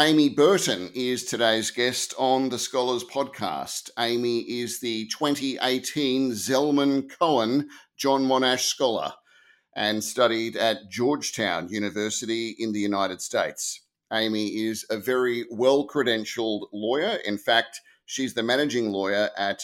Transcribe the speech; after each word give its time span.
Amy 0.00 0.28
Burton 0.28 0.92
is 0.94 1.24
today's 1.24 1.72
guest 1.72 2.14
on 2.16 2.50
the 2.50 2.58
Scholars 2.58 3.02
Podcast. 3.02 3.90
Amy 3.98 4.42
is 4.42 4.78
the 4.78 5.08
2018 5.08 6.30
Zelman 6.30 7.10
Cowen 7.18 7.68
John 7.96 8.22
Monash 8.22 8.60
Scholar 8.60 9.12
and 9.74 10.04
studied 10.04 10.54
at 10.54 10.88
Georgetown 10.88 11.68
University 11.68 12.54
in 12.60 12.70
the 12.70 12.78
United 12.78 13.20
States. 13.20 13.82
Amy 14.12 14.46
is 14.46 14.86
a 14.88 14.98
very 14.98 15.46
well 15.50 15.84
credentialed 15.88 16.68
lawyer. 16.72 17.18
In 17.24 17.36
fact, 17.36 17.80
she's 18.06 18.34
the 18.34 18.42
managing 18.44 18.90
lawyer 18.90 19.30
at 19.36 19.62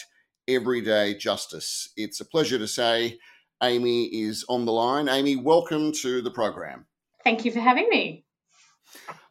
Everyday 0.49 1.13
Justice. 1.13 1.93
It's 1.95 2.19
a 2.19 2.25
pleasure 2.25 2.57
to 2.57 2.67
say 2.67 3.19
Amy 3.63 4.07
is 4.07 4.43
on 4.49 4.65
the 4.65 4.73
line. 4.73 5.07
Amy, 5.07 5.37
welcome 5.37 5.93
to 5.93 6.21
the 6.21 6.31
program. 6.31 6.87
Thank 7.23 7.45
you 7.45 7.53
for 7.53 7.61
having 7.61 7.87
me. 7.89 8.25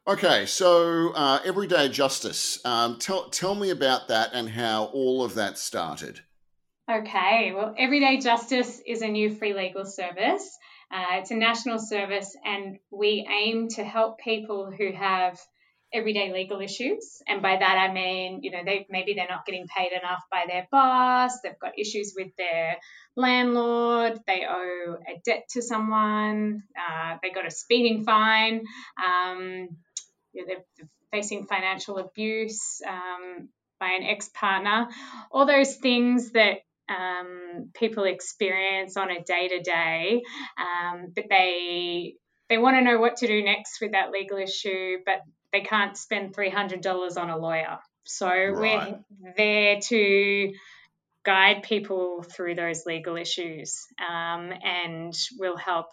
Okay, 0.07 0.45
so 0.45 1.13
uh, 1.15 1.41
Everyday 1.47 1.89
Justice. 1.89 2.61
Um, 2.67 2.99
tell, 2.99 3.31
tell 3.31 3.55
me 3.55 3.71
about 3.71 4.09
that 4.09 4.35
and 4.35 4.47
how 4.47 4.85
all 4.93 5.25
of 5.25 5.37
that 5.37 5.57
started. 5.57 6.21
Okay, 6.91 7.53
well, 7.57 7.75
Everyday 7.79 8.19
Justice 8.19 8.83
is 8.87 9.01
a 9.01 9.09
new 9.09 9.35
free 9.35 9.55
legal 9.55 9.87
service. 9.87 10.59
Uh, 10.93 11.17
it's 11.21 11.31
a 11.31 11.35
national 11.35 11.79
service, 11.79 12.37
and 12.45 12.79
we 12.91 13.27
aim 13.33 13.69
to 13.69 13.83
help 13.83 14.19
people 14.19 14.71
who 14.71 14.93
have 14.93 15.41
everyday 15.95 16.33
legal 16.33 16.61
issues. 16.61 17.23
And 17.27 17.41
by 17.41 17.57
that 17.57 17.89
I 17.89 17.91
mean, 17.91 18.41
you 18.43 18.51
know, 18.51 18.63
they 18.63 18.87
maybe 18.91 19.15
they're 19.15 19.27
not 19.29 19.47
getting 19.47 19.67
paid 19.75 19.93
enough 19.93 20.23
by 20.31 20.45
their 20.47 20.67
boss, 20.71 21.41
they've 21.43 21.59
got 21.59 21.79
issues 21.79 22.13
with 22.15 22.29
their 22.37 22.77
landlord, 23.17 24.19
they 24.27 24.45
owe 24.47 24.97
a 25.09 25.21
debt 25.25 25.45
to 25.53 25.63
someone, 25.63 26.65
uh, 26.77 27.17
they 27.23 27.31
got 27.31 27.47
a 27.47 27.51
speeding 27.51 28.05
fine, 28.05 28.65
um, 29.03 29.69
you 30.35 30.47
know, 30.47 30.55
they're 30.55 30.89
facing 31.13 31.47
financial 31.47 31.99
abuse 31.99 32.83
um, 32.87 33.49
by 33.81 33.91
an 33.91 34.03
ex 34.03 34.29
partner, 34.29 34.89
all 35.31 35.47
those 35.47 35.77
things 35.77 36.33
that 36.33 36.59
um, 36.89 37.71
people 37.75 38.05
experience 38.05 38.97
on 38.97 39.11
a 39.11 39.23
day 39.23 39.49
to 39.49 39.61
day, 39.61 40.23
but 41.15 41.25
they 41.31 42.15
they 42.49 42.59
want 42.59 42.77
to 42.77 42.83
know 42.83 42.99
what 42.99 43.17
to 43.19 43.27
do 43.27 43.43
next 43.43 43.81
with 43.81 43.93
that 43.93 44.11
legal 44.11 44.39
issue, 44.39 44.99
but 45.07 45.23
they 45.53 45.63
can't 45.63 45.97
spend 45.97 46.35
$300 46.35 47.17
on 47.17 47.31
a 47.31 47.39
lawyer. 47.39 47.79
So 48.05 48.29
right. 48.29 48.97
we're 49.19 49.35
there 49.37 49.81
to 49.81 50.53
guide 51.25 51.63
people 51.63 52.23
through 52.23 52.55
those 52.55 52.85
legal 52.85 53.17
issues 53.17 53.87
um, 53.99 54.53
and 54.63 55.15
we'll 55.39 55.57
help 55.57 55.87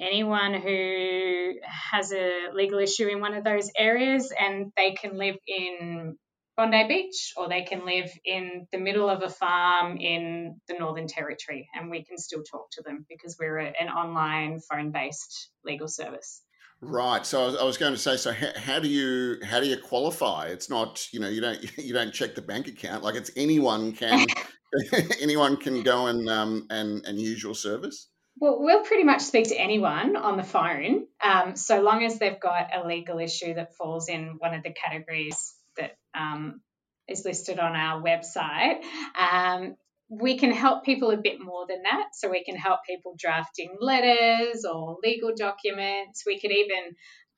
anyone 0.00 0.54
who 0.54 1.54
has 1.64 2.12
a 2.12 2.48
legal 2.52 2.78
issue 2.78 3.06
in 3.08 3.20
one 3.20 3.34
of 3.34 3.44
those 3.44 3.70
areas 3.76 4.32
and 4.38 4.72
they 4.76 4.92
can 4.92 5.16
live 5.16 5.36
in 5.46 6.16
Bondi 6.56 6.88
Beach 6.88 7.32
or 7.36 7.48
they 7.48 7.62
can 7.62 7.86
live 7.86 8.10
in 8.24 8.66
the 8.72 8.78
middle 8.78 9.08
of 9.08 9.22
a 9.22 9.28
farm 9.28 9.96
in 9.96 10.60
the 10.66 10.74
Northern 10.74 11.06
Territory 11.06 11.68
and 11.74 11.90
we 11.90 12.04
can 12.04 12.18
still 12.18 12.42
talk 12.42 12.70
to 12.72 12.82
them 12.82 13.06
because 13.08 13.36
we're 13.38 13.58
an 13.58 13.88
online 13.88 14.60
phone 14.60 14.90
based 14.90 15.50
legal 15.64 15.88
service. 15.88 16.42
Right. 16.80 17.26
So 17.26 17.42
I 17.42 17.46
was, 17.46 17.56
I 17.56 17.64
was, 17.64 17.76
going 17.76 17.92
to 17.92 17.98
say, 17.98 18.16
so 18.16 18.32
how, 18.32 18.50
how, 18.56 18.78
do 18.78 18.88
you 18.88 19.38
how 19.44 19.58
do 19.58 19.66
you 19.66 19.76
qualify? 19.76 20.46
It's 20.46 20.70
not 20.70 21.04
you 21.12 21.18
know 21.18 21.28
you 21.28 21.40
don't 21.40 21.58
you 21.78 21.92
don't 21.92 22.12
check 22.12 22.34
the 22.34 22.42
bank 22.42 22.68
account 22.68 23.02
like 23.02 23.16
it's 23.16 23.30
anyone 23.36 23.92
can 23.92 24.26
anyone 25.20 25.56
can 25.56 25.82
go 25.82 26.06
and 26.06 26.28
um 26.28 26.66
and 26.70 27.04
and 27.06 27.20
use 27.20 27.42
your 27.42 27.54
service. 27.54 28.08
Well, 28.40 28.58
we'll 28.60 28.84
pretty 28.84 29.04
much 29.04 29.22
speak 29.22 29.48
to 29.48 29.56
anyone 29.56 30.16
on 30.16 30.36
the 30.36 30.44
phone, 30.44 31.06
um, 31.20 31.56
so 31.56 31.80
long 31.80 32.04
as 32.04 32.18
they've 32.18 32.38
got 32.38 32.68
a 32.74 32.86
legal 32.86 33.18
issue 33.18 33.54
that 33.54 33.74
falls 33.74 34.08
in 34.08 34.36
one 34.38 34.54
of 34.54 34.62
the 34.62 34.72
categories 34.72 35.54
that 35.76 35.96
um, 36.14 36.60
is 37.08 37.24
listed 37.24 37.58
on 37.58 37.74
our 37.74 38.00
website. 38.00 38.82
Um, 39.18 39.76
we 40.08 40.38
can 40.38 40.52
help 40.52 40.84
people 40.84 41.10
a 41.10 41.16
bit 41.16 41.40
more 41.40 41.66
than 41.68 41.82
that. 41.82 42.08
So 42.14 42.30
we 42.30 42.44
can 42.44 42.56
help 42.56 42.80
people 42.88 43.14
drafting 43.18 43.76
letters 43.80 44.64
or 44.64 44.96
legal 45.02 45.32
documents. 45.36 46.22
We 46.24 46.40
could 46.40 46.52
even 46.52 46.94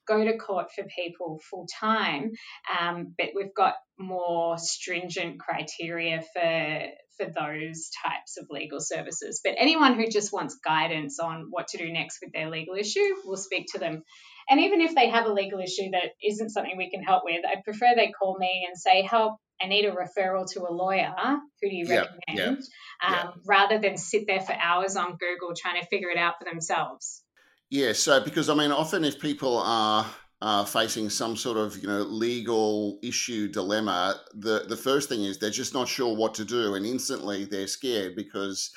go 0.07 0.25
to 0.25 0.37
court 0.37 0.71
for 0.75 0.85
people 0.85 1.41
full 1.51 1.67
time, 1.81 2.33
um, 2.81 3.15
but 3.17 3.29
we've 3.35 3.55
got 3.55 3.75
more 3.99 4.59
stringent 4.59 5.39
criteria 5.39 6.23
for 6.33 6.81
for 7.21 7.27
those 7.27 7.91
types 8.05 8.39
of 8.39 8.47
legal 8.51 8.81
services. 8.81 9.41
But 9.45 9.55
anyone 9.59 9.95
who 9.95 10.09
just 10.09 10.33
wants 10.33 10.57
guidance 10.65 11.19
on 11.19 11.49
what 11.51 11.69
to 11.69 11.79
do 11.79 11.93
next 11.93 12.19
with 12.23 12.33
their 12.33 12.51
legal 12.51 12.75
issue, 12.75 13.15
we'll 13.25 13.37
speak 13.37 13.67
to 13.73 13.79
them. 13.79 14.03
And 14.49 14.61
even 14.61 14.81
if 14.81 14.95
they 14.95 15.11
have 15.11 15.27
a 15.27 15.33
legal 15.33 15.61
issue 15.61 15.91
that 15.93 16.13
isn't 16.23 16.51
something 16.51 16.77
we 16.77 16.91
can 16.91 17.03
help 17.03 17.23
with, 17.25 17.45
I 17.45 17.61
prefer 17.63 17.87
they 17.95 18.11
call 18.11 18.37
me 18.39 18.67
and 18.67 18.77
say, 18.77 19.03
"Help! 19.03 19.37
I 19.63 19.67
need 19.67 19.85
a 19.85 19.93
referral 19.93 20.51
to 20.53 20.63
a 20.63 20.73
lawyer. 20.73 21.15
Who 21.63 21.69
do 21.69 21.77
you 21.77 21.87
yep, 21.87 22.09
recommend?" 22.29 22.59
Yep, 22.59 23.07
um, 23.07 23.15
yep. 23.15 23.35
Rather 23.47 23.79
than 23.79 23.97
sit 23.97 24.27
there 24.27 24.41
for 24.41 24.55
hours 24.55 24.97
on 24.97 25.17
Google 25.17 25.55
trying 25.55 25.81
to 25.81 25.87
figure 25.87 26.11
it 26.11 26.19
out 26.19 26.35
for 26.39 26.51
themselves. 26.51 27.23
Yeah. 27.69 27.93
So 27.93 28.25
because 28.25 28.49
I 28.49 28.55
mean, 28.55 28.73
often 28.73 29.05
if 29.05 29.21
people 29.21 29.59
are 29.59 30.07
uh, 30.43 30.65
facing 30.65 31.11
some 31.11 31.37
sort 31.37 31.59
of 31.59 31.77
you 31.79 31.89
know 31.89 32.01
legal 32.01 32.99
issue 33.03 33.49
dilemma, 33.49 34.21
the 34.35 34.65
the 34.69 34.77
first 34.77 35.09
thing 35.09 35.25
is 35.25 35.39
they're 35.39 35.51
just 35.51 35.75
not 35.75 35.89
sure 35.89 36.17
what 36.17 36.35
to 36.35 36.45
do, 36.45 36.75
and 36.75 36.87
instantly 36.87 37.45
they're 37.45 37.67
scared 37.67 38.17
because 38.17 38.71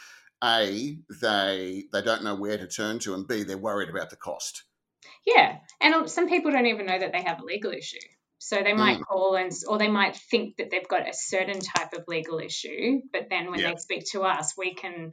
a 0.44 0.98
they 1.22 1.86
they 1.94 2.02
don't 2.02 2.24
know 2.24 2.36
where 2.36 2.58
to 2.58 2.68
turn 2.68 3.00
to, 3.00 3.14
and 3.14 3.28
b 3.28 3.44
they're 3.44 3.58
worried 3.58 3.90
about 3.90 4.10
the 4.10 4.16
cost. 4.16 4.64
Yeah, 5.26 5.58
and 5.80 6.10
some 6.10 6.28
people 6.28 6.52
don't 6.52 6.66
even 6.66 6.86
know 6.86 7.00
that 7.00 7.14
they 7.14 7.24
have 7.24 7.40
a 7.40 7.46
legal 7.46 7.72
issue. 7.72 7.98
So 8.40 8.62
they 8.62 8.74
might 8.74 9.00
mm. 9.00 9.06
call 9.06 9.36
and, 9.36 9.54
or 9.70 9.78
they 9.78 9.88
might 9.88 10.18
think 10.18 10.58
that 10.58 10.70
they've 10.70 10.88
got 10.88 11.08
a 11.08 11.14
certain 11.14 11.62
type 11.62 11.94
of 11.94 12.04
legal 12.10 12.40
issue, 12.40 13.00
but 13.14 13.28
then 13.30 13.50
when 13.50 13.62
yeah. 13.62 13.70
they 13.70 13.78
speak 13.78 14.04
to 14.12 14.24
us, 14.24 14.54
we 14.58 14.74
can 14.74 15.12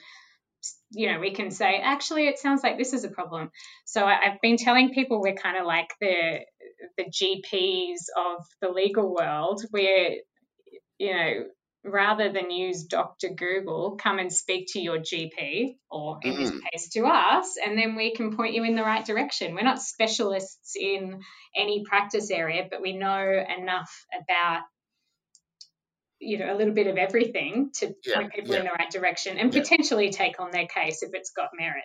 you 0.91 1.13
know, 1.13 1.21
we 1.21 1.33
can 1.33 1.51
say, 1.51 1.81
actually, 1.83 2.27
it 2.27 2.39
sounds 2.39 2.63
like 2.63 2.77
this 2.77 2.93
is 2.93 3.05
a 3.05 3.09
problem. 3.09 3.51
So 3.85 4.05
I, 4.05 4.17
have 4.23 4.41
been 4.43 4.57
telling 4.57 4.93
people 4.93 5.21
we're 5.21 5.35
kind 5.35 5.57
of 5.57 5.67
like 5.67 5.91
the 6.01 6.41
the 6.97 7.05
GPs 7.05 8.07
of 8.17 8.45
the 8.61 8.71
legal 8.71 9.15
world. 9.15 9.63
We're, 9.73 10.17
you 10.99 11.15
know, 11.15 11.33
rather 11.85 12.33
than 12.33 12.51
use 12.51 12.85
Dr. 12.85 13.31
Google, 13.31 13.97
come 13.97 14.19
and 14.19 14.33
speak 14.33 14.67
to 14.73 14.81
your 14.81 14.99
GP, 14.99 15.77
or 15.91 16.19
in 16.23 16.35
mm. 16.35 16.39
this 16.39 16.51
case 16.73 16.89
to 16.91 17.07
us, 17.07 17.57
and 17.65 17.79
then 17.79 17.97
we 17.97 18.15
can 18.15 18.37
point 18.37 18.55
you 18.55 18.65
in 18.65 18.75
the 18.75 18.83
right 18.83 19.05
direction. 19.05 19.55
We're 19.55 19.63
not 19.63 19.81
specialists 19.81 20.77
in 20.79 21.21
any 21.57 21.85
practice 21.89 22.31
area, 22.31 22.67
but 22.71 22.83
we 22.83 22.93
know 22.93 23.45
enough 23.59 24.05
about 24.15 24.63
you 26.21 26.39
know 26.39 26.53
a 26.53 26.57
little 26.57 26.75
bit 26.75 26.87
of 26.87 26.97
everything 26.97 27.71
to 27.75 27.95
yeah, 28.05 28.17
point 28.17 28.33
people 28.33 28.53
yeah. 28.53 28.61
in 28.61 28.65
the 28.67 28.73
right 28.73 28.91
direction 28.91 29.39
and 29.39 29.53
yeah. 29.55 29.61
potentially 29.61 30.11
take 30.11 30.39
on 30.41 30.51
their 30.51 30.67
case 30.67 31.03
if 31.03 31.11
it's 31.13 31.31
got 31.31 31.49
merit. 31.59 31.85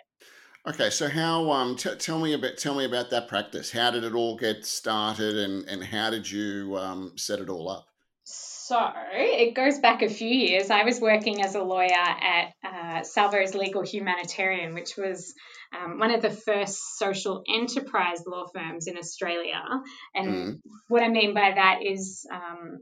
Okay, 0.68 0.90
so 0.90 1.08
how 1.08 1.52
um 1.52 1.76
t- 1.76 1.96
tell 1.96 2.20
me 2.20 2.34
about 2.34 2.58
tell 2.58 2.76
me 2.76 2.86
about 2.86 3.12
that 3.12 3.28
practice. 3.28 3.72
How 3.72 3.92
did 3.92 4.04
it 4.04 4.14
all 4.14 4.36
get 4.38 4.66
started, 4.66 5.38
and 5.38 5.68
and 5.68 5.84
how 5.84 6.10
did 6.10 6.30
you 6.30 6.76
um, 6.78 7.14
set 7.18 7.40
it 7.40 7.50
all 7.50 7.70
up? 7.70 7.86
So 8.24 8.92
it 9.14 9.54
goes 9.54 9.78
back 9.78 10.02
a 10.02 10.10
few 10.10 10.28
years. 10.28 10.72
I 10.72 10.84
was 10.84 11.00
working 11.00 11.44
as 11.44 11.54
a 11.54 11.62
lawyer 11.62 11.92
at 11.94 12.52
uh, 12.64 13.04
Salvos 13.04 13.54
Legal 13.54 13.84
Humanitarian, 13.84 14.74
which 14.74 14.98
was 14.98 15.36
um, 15.72 16.00
one 16.00 16.10
of 16.10 16.24
the 16.24 16.32
first 16.32 16.98
social 16.98 17.44
enterprise 17.48 18.24
law 18.26 18.48
firms 18.52 18.88
in 18.88 18.98
Australia. 18.98 19.62
And 20.16 20.28
mm. 20.28 20.60
what 20.88 21.04
I 21.04 21.10
mean 21.10 21.36
by 21.36 21.52
that 21.54 21.82
is 21.84 22.26
um, 22.32 22.80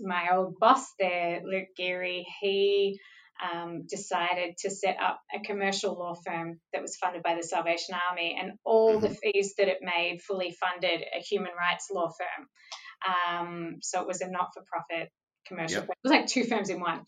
my 0.00 0.28
old 0.34 0.58
boss 0.58 0.86
there, 0.98 1.42
Luke 1.44 1.68
Geary, 1.76 2.26
he 2.40 2.98
um, 3.42 3.84
decided 3.88 4.56
to 4.58 4.70
set 4.70 4.96
up 5.00 5.20
a 5.34 5.40
commercial 5.40 5.94
law 5.94 6.14
firm 6.14 6.58
that 6.72 6.82
was 6.82 6.96
funded 6.96 7.22
by 7.22 7.34
the 7.34 7.42
Salvation 7.42 7.94
Army, 8.10 8.38
and 8.40 8.52
all 8.64 8.96
mm-hmm. 8.96 9.06
the 9.06 9.14
fees 9.14 9.54
that 9.58 9.68
it 9.68 9.78
made 9.82 10.22
fully 10.22 10.56
funded 10.58 11.02
a 11.02 11.20
human 11.20 11.52
rights 11.58 11.88
law 11.92 12.08
firm. 12.08 12.48
Um, 13.06 13.76
so 13.82 14.00
it 14.00 14.06
was 14.06 14.20
a 14.20 14.30
not 14.30 14.48
for 14.54 14.62
profit 14.66 15.10
commercial. 15.46 15.82
Yep. 15.82 15.90
It 15.90 15.96
was 16.02 16.10
like 16.10 16.26
two 16.26 16.44
firms 16.44 16.70
in 16.70 16.80
one. 16.80 17.02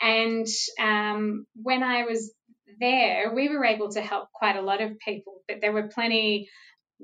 And 0.00 0.46
um, 0.80 1.46
when 1.54 1.82
I 1.82 2.04
was 2.04 2.32
there, 2.80 3.32
we 3.34 3.48
were 3.48 3.64
able 3.64 3.90
to 3.90 4.00
help 4.00 4.28
quite 4.32 4.56
a 4.56 4.62
lot 4.62 4.80
of 4.80 4.98
people, 4.98 5.42
but 5.46 5.58
there 5.60 5.72
were 5.72 5.88
plenty 5.88 6.48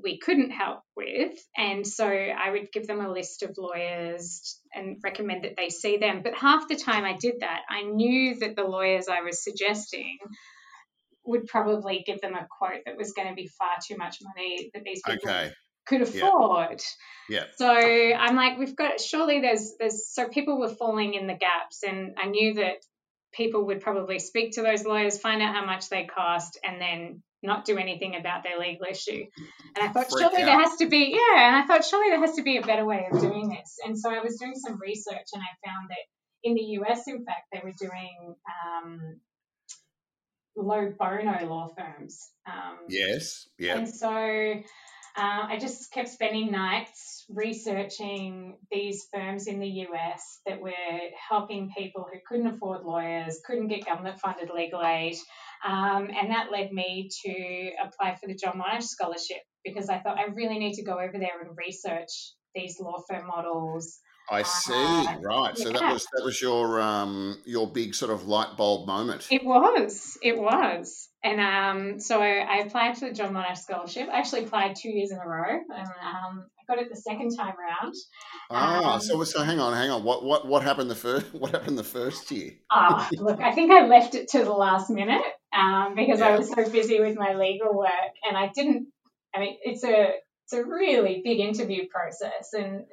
we 0.03 0.19
couldn't 0.19 0.51
help 0.51 0.81
with. 0.95 1.33
And 1.55 1.85
so 1.85 2.05
I 2.07 2.51
would 2.51 2.71
give 2.71 2.87
them 2.87 3.01
a 3.01 3.11
list 3.11 3.43
of 3.43 3.57
lawyers 3.57 4.59
and 4.73 4.97
recommend 5.03 5.43
that 5.43 5.55
they 5.57 5.69
see 5.69 5.97
them. 5.97 6.21
But 6.23 6.35
half 6.35 6.67
the 6.67 6.75
time 6.75 7.03
I 7.03 7.17
did 7.17 7.41
that, 7.41 7.61
I 7.69 7.83
knew 7.83 8.35
that 8.39 8.55
the 8.55 8.63
lawyers 8.63 9.07
I 9.07 9.21
was 9.21 9.43
suggesting 9.43 10.17
would 11.25 11.47
probably 11.47 12.03
give 12.05 12.21
them 12.21 12.33
a 12.33 12.47
quote 12.49 12.81
that 12.85 12.97
was 12.97 13.11
going 13.13 13.27
to 13.27 13.35
be 13.35 13.47
far 13.47 13.75
too 13.85 13.95
much 13.97 14.17
money 14.21 14.71
that 14.73 14.83
these 14.83 15.01
people 15.05 15.29
okay. 15.29 15.51
could 15.85 16.01
afford. 16.01 16.81
Yeah. 17.29 17.39
yeah. 17.39 17.43
So 17.57 17.67
I'm 17.67 18.35
like, 18.35 18.57
we've 18.57 18.75
got 18.75 18.99
surely 18.99 19.39
there's 19.39 19.73
there's 19.79 20.07
so 20.07 20.27
people 20.29 20.59
were 20.59 20.73
falling 20.73 21.13
in 21.13 21.27
the 21.27 21.35
gaps 21.35 21.83
and 21.87 22.15
I 22.21 22.27
knew 22.27 22.55
that 22.55 22.77
people 23.33 23.65
would 23.67 23.81
probably 23.81 24.19
speak 24.19 24.53
to 24.53 24.61
those 24.61 24.85
lawyers, 24.85 25.17
find 25.19 25.41
out 25.41 25.55
how 25.55 25.65
much 25.65 25.89
they 25.89 26.05
cost, 26.05 26.59
and 26.63 26.79
then 26.81 27.23
not 27.43 27.65
do 27.65 27.77
anything 27.77 28.15
about 28.15 28.43
their 28.43 28.59
legal 28.59 28.85
issue. 28.89 29.25
And 29.75 29.89
I 29.89 29.91
thought, 29.91 30.09
Freak 30.11 30.21
surely 30.29 30.43
out. 30.43 30.45
there 30.45 30.59
has 30.59 30.75
to 30.77 30.87
be, 30.87 31.11
yeah, 31.17 31.47
and 31.47 31.55
I 31.55 31.65
thought, 31.65 31.83
surely 31.85 32.09
there 32.11 32.19
has 32.19 32.35
to 32.35 32.43
be 32.43 32.57
a 32.57 32.61
better 32.61 32.85
way 32.85 33.07
of 33.11 33.19
doing 33.19 33.49
this. 33.49 33.77
And 33.85 33.97
so 33.97 34.11
I 34.11 34.19
was 34.19 34.37
doing 34.39 34.53
some 34.55 34.79
research 34.79 35.27
and 35.33 35.41
I 35.41 35.67
found 35.67 35.89
that 35.89 35.97
in 36.43 36.53
the 36.55 36.61
US, 36.81 37.07
in 37.07 37.25
fact, 37.25 37.47
they 37.51 37.61
were 37.63 37.73
doing 37.79 38.35
um, 38.65 39.19
low 40.55 40.93
bono 40.97 41.47
law 41.47 41.69
firms. 41.75 42.29
Um, 42.45 42.77
Yes. 42.89 43.47
Yeah. 43.57 43.77
and 43.77 43.89
so 43.89 44.61
uh, 45.17 45.47
I 45.49 45.57
just 45.59 45.91
kept 45.91 46.09
spending 46.09 46.51
nights 46.51 47.25
researching 47.29 48.57
these 48.71 49.07
firms 49.13 49.47
in 49.47 49.59
the 49.59 49.85
US 49.87 50.39
that 50.45 50.61
were 50.61 50.71
helping 51.29 51.71
people 51.77 52.05
who 52.11 52.19
couldn't 52.27 52.55
afford 52.55 52.85
lawyers, 52.85 53.39
couldn't 53.45 53.67
get 53.67 53.85
government 53.85 54.19
funded 54.19 54.49
legal 54.49 54.81
aid. 54.83 55.15
Um, 55.65 56.09
and 56.09 56.31
that 56.31 56.51
led 56.51 56.71
me 56.71 57.09
to 57.25 57.71
apply 57.83 58.15
for 58.15 58.27
the 58.27 58.35
John 58.35 58.59
Monash 58.59 58.83
Scholarship 58.83 59.41
because 59.63 59.89
I 59.89 59.99
thought 59.99 60.17
I 60.17 60.25
really 60.33 60.57
need 60.57 60.73
to 60.73 60.83
go 60.83 60.93
over 60.93 61.17
there 61.19 61.41
and 61.41 61.57
research 61.57 62.33
these 62.55 62.79
law 62.79 62.97
firm 63.07 63.27
models. 63.27 63.99
I 64.29 64.43
see. 64.43 64.73
Uh, 64.73 65.17
Right. 65.21 65.57
So 65.57 65.71
that 65.71 65.91
was 65.93 66.07
that 66.13 66.23
was 66.23 66.41
your 66.41 66.79
um 66.81 67.37
your 67.45 67.71
big 67.71 67.95
sort 67.95 68.11
of 68.11 68.27
light 68.27 68.57
bulb 68.57 68.87
moment. 68.87 69.27
It 69.31 69.43
was, 69.43 70.17
it 70.21 70.37
was. 70.37 71.09
And 71.23 71.39
um, 71.39 71.99
so 71.99 72.19
I 72.19 72.57
applied 72.65 72.97
for 72.97 73.07
the 73.07 73.13
John 73.13 73.33
Monash 73.33 73.59
Scholarship. 73.59 74.09
I 74.11 74.17
actually 74.17 74.45
applied 74.45 74.75
two 74.75 74.89
years 74.89 75.11
in 75.11 75.19
a 75.19 75.27
row 75.27 75.51
and 75.53 75.87
um, 75.87 76.45
I 76.59 76.75
got 76.75 76.81
it 76.81 76.89
the 76.89 76.95
second 76.95 77.35
time 77.35 77.53
round. 77.59 77.93
Ah, 78.49 78.95
Um, 78.95 79.01
so 79.01 79.23
so 79.23 79.43
hang 79.43 79.59
on, 79.59 79.73
hang 79.73 79.91
on. 79.91 80.03
What 80.03 80.23
what 80.23 80.47
what 80.47 80.63
happened 80.63 80.89
the 80.89 80.95
first 80.95 81.33
what 81.33 81.51
happened 81.51 81.77
the 81.77 81.83
first 81.83 82.31
year? 82.31 82.51
Ah, 82.71 83.07
look, 83.13 83.39
I 83.39 83.51
think 83.53 83.71
I 83.71 83.85
left 83.85 84.15
it 84.15 84.29
to 84.29 84.43
the 84.43 84.51
last 84.53 84.89
minute 84.89 85.23
um, 85.53 85.93
because 85.95 86.21
I 86.21 86.35
was 86.37 86.49
so 86.49 86.67
busy 86.69 86.99
with 86.99 87.17
my 87.17 87.33
legal 87.35 87.75
work, 87.77 88.13
and 88.27 88.37
I 88.37 88.49
didn't. 88.55 88.87
I 89.35 89.39
mean, 89.39 89.57
it's 89.61 89.83
a 89.83 90.13
it's 90.45 90.53
a 90.53 90.63
really 90.63 91.21
big 91.23 91.39
interview 91.39 91.87
process, 91.89 92.53
and 92.53 92.85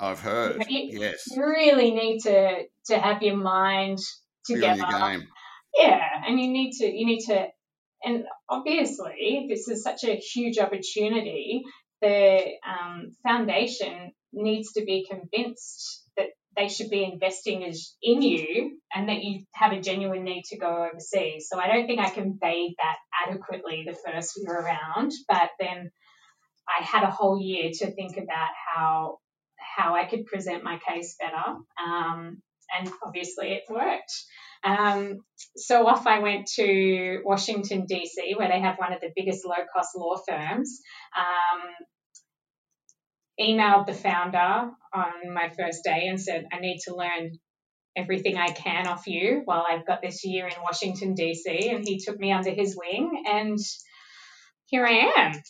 I've 0.00 0.20
heard. 0.20 0.64
You- 0.68 1.00
Yes. 1.00 1.24
you 1.30 1.42
really 1.44 1.90
need 1.92 2.20
to 2.20 2.64
to 2.86 2.98
have 2.98 3.22
your 3.22 3.36
mind 3.36 3.98
together. 4.46 4.82
Yeah, 5.76 6.02
and 6.26 6.40
you 6.40 6.48
need 6.48 6.72
to 6.78 6.86
you 6.86 7.06
need 7.06 7.20
to, 7.26 7.48
and 8.04 8.24
obviously 8.48 9.46
this 9.48 9.68
is 9.68 9.82
such 9.82 10.04
a 10.04 10.16
huge 10.16 10.58
opportunity. 10.58 11.62
The 12.00 12.54
um, 12.66 13.10
foundation 13.22 14.12
needs 14.32 14.72
to 14.72 14.84
be 14.84 15.06
convinced 15.08 16.04
that 16.16 16.28
they 16.56 16.68
should 16.68 16.88
be 16.90 17.04
investing 17.04 17.62
as- 17.64 17.94
in 18.02 18.22
you 18.22 18.80
and 18.94 19.08
that 19.08 19.22
you 19.22 19.44
have 19.54 19.72
a 19.72 19.80
genuine 19.80 20.24
need 20.24 20.44
to 20.46 20.58
go 20.58 20.88
overseas. 20.90 21.46
So 21.48 21.58
I 21.60 21.68
don't 21.68 21.86
think 21.86 22.00
I 22.00 22.10
conveyed 22.10 22.74
that 22.78 22.96
adequately 23.28 23.84
the 23.86 23.94
first 23.94 24.38
year 24.40 24.54
around, 24.56 25.12
but 25.28 25.50
then 25.60 25.90
I 26.68 26.82
had 26.84 27.02
a 27.04 27.10
whole 27.10 27.40
year 27.40 27.70
to 27.72 27.90
think 27.92 28.16
about 28.16 28.50
how 28.74 29.19
how 29.76 29.94
I 29.94 30.04
could 30.04 30.26
present 30.26 30.64
my 30.64 30.78
case 30.86 31.16
better. 31.18 31.56
Um, 31.84 32.42
and 32.78 32.90
obviously 33.04 33.52
it 33.52 33.64
worked. 33.68 34.12
Um, 34.62 35.20
so 35.56 35.86
off 35.86 36.06
I 36.06 36.20
went 36.20 36.46
to 36.56 37.20
Washington, 37.24 37.86
D.C., 37.86 38.34
where 38.36 38.48
they 38.48 38.60
have 38.60 38.76
one 38.76 38.92
of 38.92 39.00
the 39.00 39.10
biggest 39.16 39.44
low 39.44 39.56
cost 39.74 39.90
law 39.96 40.16
firms. 40.28 40.80
Um, 41.16 41.60
emailed 43.40 43.86
the 43.86 43.94
founder 43.94 44.70
on 44.92 45.34
my 45.34 45.48
first 45.48 45.82
day 45.82 46.06
and 46.08 46.20
said, 46.20 46.46
I 46.52 46.60
need 46.60 46.80
to 46.84 46.94
learn 46.94 47.38
everything 47.96 48.36
I 48.36 48.48
can 48.48 48.86
off 48.86 49.06
you 49.06 49.42
while 49.44 49.64
I've 49.68 49.86
got 49.86 50.02
this 50.02 50.24
year 50.24 50.46
in 50.46 50.62
Washington, 50.62 51.14
D.C. 51.14 51.70
And 51.70 51.86
he 51.86 51.98
took 51.98 52.18
me 52.18 52.32
under 52.32 52.50
his 52.50 52.76
wing, 52.76 53.24
and 53.26 53.58
here 54.66 54.86
I 54.86 55.10
am. 55.16 55.42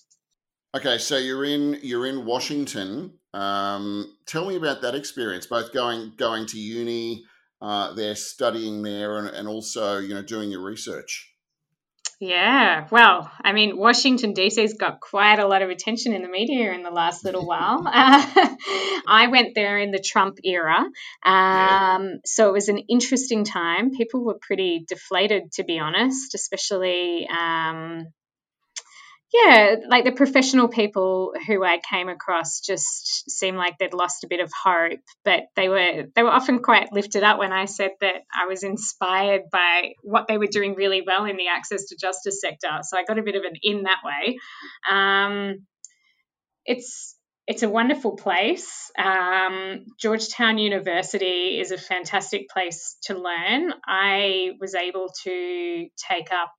Okay, 0.76 0.98
so 0.98 1.16
you're 1.16 1.44
in 1.44 1.80
you're 1.82 2.06
in 2.06 2.24
Washington. 2.24 3.14
Um, 3.32 4.16
tell 4.26 4.46
me 4.46 4.56
about 4.56 4.82
that 4.82 4.94
experience, 4.94 5.46
both 5.46 5.72
going 5.72 6.12
going 6.16 6.46
to 6.46 6.58
uni, 6.58 7.24
uh, 7.62 7.92
there 7.94 8.14
studying 8.16 8.82
there, 8.82 9.18
and, 9.18 9.28
and 9.28 9.48
also 9.48 9.98
you 9.98 10.14
know 10.14 10.22
doing 10.22 10.50
your 10.50 10.62
research. 10.62 11.26
Yeah, 12.22 12.86
well, 12.90 13.32
I 13.42 13.54
mean, 13.54 13.78
Washington 13.78 14.34
DC's 14.34 14.74
got 14.74 15.00
quite 15.00 15.38
a 15.38 15.46
lot 15.46 15.62
of 15.62 15.70
attention 15.70 16.12
in 16.12 16.20
the 16.20 16.28
media 16.28 16.70
in 16.74 16.82
the 16.82 16.90
last 16.90 17.24
little 17.24 17.46
while. 17.46 17.82
Uh, 17.86 18.26
I 19.08 19.28
went 19.30 19.54
there 19.54 19.78
in 19.78 19.90
the 19.90 20.04
Trump 20.04 20.36
era, 20.44 20.84
Yeah. 21.24 21.96
um, 21.96 22.20
so 22.26 22.46
it 22.50 22.52
was 22.52 22.68
an 22.68 22.76
interesting 22.90 23.44
time. 23.44 23.92
People 23.92 24.22
were 24.22 24.36
pretty 24.38 24.84
deflated, 24.86 25.52
to 25.52 25.64
be 25.64 25.78
honest, 25.78 26.34
especially. 26.34 27.26
Um, 27.26 28.08
yeah, 29.32 29.76
like 29.88 30.04
the 30.04 30.12
professional 30.12 30.68
people 30.68 31.32
who 31.46 31.62
I 31.62 31.78
came 31.78 32.08
across 32.08 32.60
just 32.60 33.30
seemed 33.30 33.56
like 33.56 33.78
they'd 33.78 33.94
lost 33.94 34.24
a 34.24 34.28
bit 34.28 34.40
of 34.40 34.50
hope, 34.52 35.00
but 35.24 35.44
they 35.54 35.68
were 35.68 36.06
they 36.14 36.22
were 36.24 36.30
often 36.30 36.58
quite 36.60 36.92
lifted 36.92 37.22
up 37.22 37.38
when 37.38 37.52
I 37.52 37.66
said 37.66 37.92
that 38.00 38.22
I 38.34 38.46
was 38.46 38.64
inspired 38.64 39.42
by 39.52 39.92
what 40.02 40.26
they 40.26 40.36
were 40.36 40.48
doing 40.48 40.74
really 40.74 41.02
well 41.06 41.26
in 41.26 41.36
the 41.36 41.46
access 41.46 41.86
to 41.86 41.96
justice 41.96 42.40
sector. 42.40 42.80
So 42.82 42.98
I 42.98 43.04
got 43.04 43.18
a 43.18 43.22
bit 43.22 43.36
of 43.36 43.44
an 43.44 43.54
in 43.62 43.84
that 43.84 43.98
way. 44.04 44.38
Um, 44.90 45.66
it's 46.64 47.16
it's 47.46 47.62
a 47.62 47.68
wonderful 47.68 48.16
place. 48.16 48.90
Um, 48.98 49.86
Georgetown 49.98 50.58
University 50.58 51.58
is 51.60 51.70
a 51.72 51.78
fantastic 51.78 52.48
place 52.48 52.96
to 53.04 53.14
learn. 53.14 53.72
I 53.86 54.52
was 54.60 54.74
able 54.74 55.08
to 55.24 55.88
take 56.08 56.32
up 56.32 56.52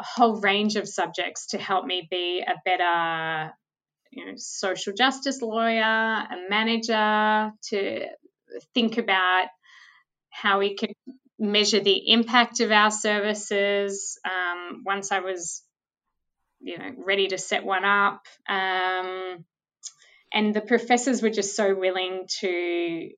a 0.00 0.02
whole 0.02 0.40
range 0.40 0.76
of 0.76 0.88
subjects 0.88 1.48
to 1.48 1.58
help 1.58 1.84
me 1.84 2.08
be 2.10 2.42
a 2.46 2.54
better 2.64 3.52
you 4.10 4.26
know, 4.26 4.32
social 4.36 4.92
justice 4.92 5.40
lawyer, 5.40 5.82
a 5.82 6.36
manager, 6.48 7.52
to 7.68 8.06
think 8.74 8.98
about 8.98 9.46
how 10.30 10.58
we 10.58 10.74
could 10.74 10.92
measure 11.38 11.80
the 11.80 12.10
impact 12.10 12.60
of 12.60 12.72
our 12.72 12.90
services. 12.90 14.18
Um, 14.24 14.82
once 14.84 15.12
I 15.12 15.20
was, 15.20 15.62
you 16.60 16.78
know, 16.78 16.90
ready 16.98 17.28
to 17.28 17.38
set 17.38 17.64
one 17.64 17.84
up, 17.84 18.22
um, 18.48 19.44
and 20.32 20.54
the 20.54 20.60
professors 20.60 21.22
were 21.22 21.30
just 21.30 21.54
so 21.54 21.74
willing 21.74 22.26
to 22.40 23.10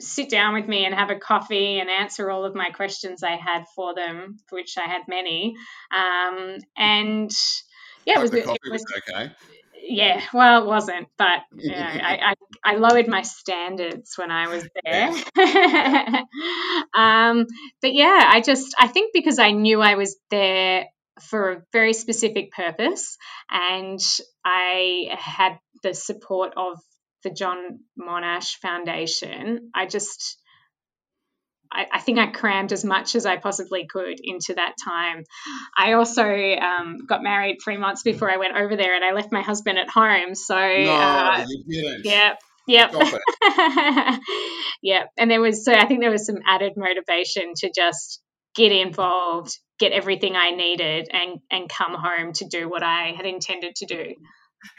sit 0.00 0.30
down 0.30 0.54
with 0.54 0.68
me 0.68 0.84
and 0.84 0.94
have 0.94 1.10
a 1.10 1.16
coffee 1.16 1.80
and 1.80 1.90
answer 1.90 2.30
all 2.30 2.44
of 2.44 2.54
my 2.54 2.70
questions 2.70 3.22
I 3.22 3.36
had 3.36 3.64
for 3.74 3.94
them, 3.94 4.38
which 4.50 4.76
I 4.78 4.88
had 4.88 5.02
many. 5.08 5.56
Um, 5.90 6.58
and 6.76 7.30
yeah, 8.04 8.18
it 8.18 8.22
was, 8.22 8.32
it 8.32 8.46
was 8.46 8.58
was 8.70 8.84
okay. 8.96 9.32
yeah, 9.82 10.22
well, 10.32 10.62
it 10.62 10.66
wasn't, 10.66 11.08
but 11.16 11.40
you 11.56 11.72
know, 11.72 11.78
I, 11.78 12.34
I, 12.64 12.72
I 12.72 12.76
lowered 12.76 13.08
my 13.08 13.22
standards 13.22 14.12
when 14.16 14.30
I 14.30 14.48
was 14.48 14.68
there. 14.84 15.08
um, 16.94 17.46
but 17.82 17.92
yeah, 17.92 18.24
I 18.28 18.40
just, 18.44 18.74
I 18.78 18.86
think 18.86 19.12
because 19.12 19.38
I 19.38 19.50
knew 19.50 19.80
I 19.80 19.96
was 19.96 20.16
there 20.30 20.86
for 21.22 21.52
a 21.52 21.62
very 21.72 21.92
specific 21.92 22.52
purpose 22.52 23.16
and 23.50 23.98
I 24.44 25.08
had 25.18 25.58
the 25.82 25.92
support 25.92 26.54
of 26.56 26.78
the 27.24 27.30
John 27.30 27.80
Monash 27.98 28.56
Foundation, 28.56 29.70
I 29.74 29.86
just, 29.86 30.38
I, 31.70 31.86
I 31.92 32.00
think 32.00 32.18
I 32.18 32.26
crammed 32.28 32.72
as 32.72 32.84
much 32.84 33.14
as 33.14 33.26
I 33.26 33.36
possibly 33.36 33.86
could 33.86 34.18
into 34.22 34.54
that 34.54 34.74
time. 34.82 35.24
I 35.76 35.94
also 35.94 36.24
um, 36.24 36.98
got 37.06 37.22
married 37.22 37.58
three 37.62 37.76
months 37.76 38.02
before 38.02 38.30
I 38.30 38.36
went 38.36 38.56
over 38.56 38.76
there, 38.76 38.94
and 38.94 39.04
I 39.04 39.12
left 39.12 39.32
my 39.32 39.42
husband 39.42 39.78
at 39.78 39.90
home. 39.90 40.34
So, 40.34 40.54
No, 40.54 40.60
uh, 40.60 41.44
you 41.48 41.82
didn't. 41.82 42.04
yeah, 42.04 42.34
yep, 42.66 42.90
it. 42.94 44.20
yeah. 44.82 45.04
And 45.18 45.30
there 45.30 45.40
was 45.40 45.64
so 45.64 45.72
I 45.72 45.86
think 45.86 46.00
there 46.00 46.10
was 46.10 46.26
some 46.26 46.38
added 46.46 46.74
motivation 46.76 47.52
to 47.56 47.72
just 47.74 48.22
get 48.54 48.72
involved, 48.72 49.58
get 49.78 49.92
everything 49.92 50.36
I 50.36 50.50
needed, 50.52 51.08
and 51.12 51.40
and 51.50 51.68
come 51.68 51.94
home 51.94 52.32
to 52.34 52.46
do 52.46 52.68
what 52.68 52.82
I 52.82 53.12
had 53.16 53.26
intended 53.26 53.76
to 53.76 53.86
do. 53.86 54.14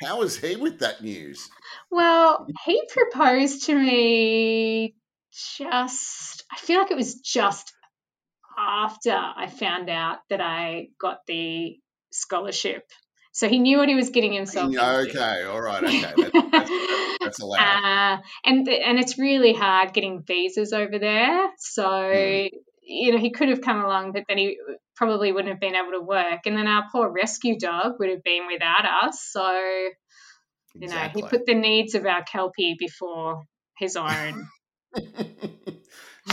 How 0.01 0.19
was 0.19 0.37
he 0.37 0.55
with 0.55 0.79
that 0.79 1.01
news? 1.01 1.49
Well, 1.91 2.47
he 2.65 2.81
proposed 2.89 3.65
to 3.65 3.75
me 3.75 4.95
just, 5.57 6.43
I 6.51 6.57
feel 6.57 6.79
like 6.79 6.91
it 6.91 6.97
was 6.97 7.15
just 7.15 7.73
after 8.57 9.11
I 9.11 9.47
found 9.47 9.89
out 9.89 10.17
that 10.29 10.41
I 10.41 10.89
got 10.99 11.19
the 11.27 11.77
scholarship. 12.11 12.83
So 13.31 13.47
he 13.47 13.59
knew 13.59 13.77
what 13.77 13.87
he 13.87 13.95
was 13.95 14.09
getting 14.09 14.33
himself 14.33 14.65
into. 14.65 15.09
Okay, 15.09 15.43
all 15.43 15.61
right, 15.61 15.83
okay, 15.83 16.01
that's, 16.17 16.51
that's, 16.51 17.17
that's 17.21 17.39
allowed. 17.39 17.59
Uh, 17.59 18.21
and 18.43 18.67
and 18.67 18.99
it's 18.99 19.17
really 19.17 19.53
hard 19.53 19.93
getting 19.93 20.23
visas 20.23 20.73
over 20.73 20.99
there. 20.99 21.49
So 21.57 21.83
Mm. 21.83 22.49
You 22.89 23.11
know 23.11 23.17
he 23.17 23.31
could 23.31 23.49
have 23.49 23.61
come 23.61 23.81
along, 23.81 24.11
but 24.13 24.23
then 24.27 24.37
he 24.37 24.57
probably 24.95 25.31
wouldn't 25.31 25.51
have 25.51 25.61
been 25.61 25.75
able 25.75 25.91
to 25.91 26.01
work. 26.01 26.41
And 26.45 26.57
then 26.57 26.67
our 26.67 26.85
poor 26.91 27.09
rescue 27.09 27.57
dog 27.57 27.93
would 27.99 28.09
have 28.09 28.23
been 28.23 28.47
without 28.47 28.85
us. 29.03 29.21
So 29.31 29.51
you 30.75 30.87
know 30.87 31.09
he 31.13 31.21
put 31.21 31.45
the 31.45 31.55
needs 31.55 31.95
of 31.95 32.05
our 32.05 32.23
kelpie 32.23 32.75
before 32.77 33.43
his 33.77 33.95
own. 33.95 34.47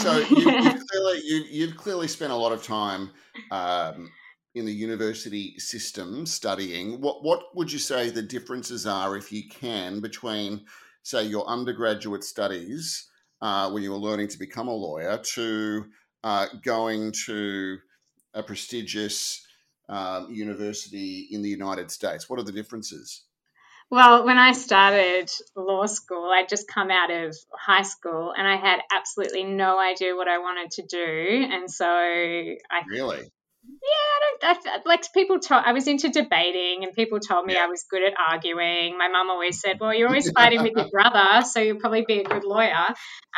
So 0.01 0.19
you, 0.19 0.37
you've, 0.37 0.87
clearly, 0.91 1.21
you, 1.25 1.45
you've 1.51 1.77
clearly 1.77 2.09
spent 2.09 2.33
a 2.33 2.37
lot 2.37 2.53
of 2.53 2.63
time 2.63 3.11
um, 3.51 4.11
in 4.55 4.67
the 4.67 4.73
university 4.73 5.59
system 5.59 6.27
studying. 6.27 7.01
What 7.01 7.23
what 7.23 7.43
would 7.55 7.73
you 7.73 7.79
say 7.79 8.11
the 8.11 8.23
differences 8.23 8.87
are, 8.87 9.17
if 9.17 9.33
you 9.33 9.49
can, 9.49 10.01
between 10.01 10.65
say 11.03 11.25
your 11.25 11.47
undergraduate 11.47 12.25
studies 12.25 13.09
uh, 13.41 13.71
when 13.71 13.83
you 13.83 13.91
were 13.91 13.97
learning 13.97 14.29
to 14.29 14.39
become 14.39 14.69
a 14.69 14.75
lawyer 14.75 15.19
to 15.35 15.87
uh, 16.25 16.46
going 16.64 17.12
to 17.26 17.78
a 18.35 18.42
prestigious 18.42 19.46
um, 19.88 20.32
university 20.32 21.28
in 21.30 21.42
the 21.42 21.49
United 21.49 21.90
States? 21.90 22.28
What 22.28 22.38
are 22.38 22.44
the 22.44 22.52
differences? 22.52 23.25
Well, 23.88 24.25
when 24.25 24.37
I 24.37 24.52
started 24.52 25.30
law 25.54 25.87
school, 25.87 26.28
I'd 26.32 26.49
just 26.49 26.66
come 26.66 26.90
out 26.90 27.12
of 27.12 27.37
high 27.52 27.85
school 27.85 28.32
and 28.37 28.46
I 28.46 28.56
had 28.56 28.80
absolutely 28.92 29.44
no 29.44 29.78
idea 29.78 30.16
what 30.16 30.26
I 30.26 30.38
wanted 30.38 30.73
to 30.73 30.82
do. 30.82 31.49
And 31.52 31.70
so 31.70 31.87
I 31.87 32.82
really 32.88 33.30
yeah, 33.68 34.49
I 34.49 34.54
don't, 34.54 34.66
I, 34.66 34.78
like 34.85 35.12
people 35.12 35.38
told 35.38 35.62
I 35.64 35.73
was 35.73 35.87
into 35.88 36.08
debating, 36.08 36.85
and 36.85 36.92
people 36.92 37.18
told 37.20 37.46
me 37.46 37.54
yeah. 37.54 37.64
I 37.64 37.66
was 37.66 37.85
good 37.90 38.02
at 38.02 38.14
arguing. 38.16 38.96
My 38.99 39.08
mum 39.08 39.30
always 39.30 39.61
said, 39.61 39.78
"Well, 39.80 39.94
you're 39.94 40.08
always 40.08 40.30
fighting 40.37 40.62
with 40.62 40.73
your 40.76 40.88
brother, 40.90 41.44
so 41.44 41.61
you'll 41.61 41.80
probably 41.80 42.04
be 42.06 42.20
a 42.20 42.25
good 42.25 42.44
lawyer." 42.44 42.87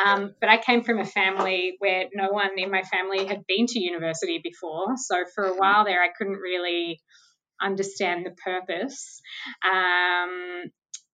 Um, 0.05 0.35
but 0.41 0.49
I 0.49 0.59
came 0.59 0.83
from 0.83 0.99
a 0.99 1.05
family 1.05 1.75
where 1.79 2.05
no 2.15 2.31
one 2.31 2.59
in 2.59 2.71
my 2.71 2.83
family 2.83 3.27
had 3.27 3.47
been 3.47 3.67
to 3.67 3.81
university 3.81 4.41
before, 4.43 4.97
so 4.97 5.25
for 5.35 5.45
a 5.45 5.55
while 5.55 5.85
there, 5.85 6.03
I 6.03 6.09
couldn't 6.17 6.39
really 6.39 7.01
understand 7.61 8.27
the 8.27 8.31
purpose. 8.31 9.21
Um, 9.65 10.65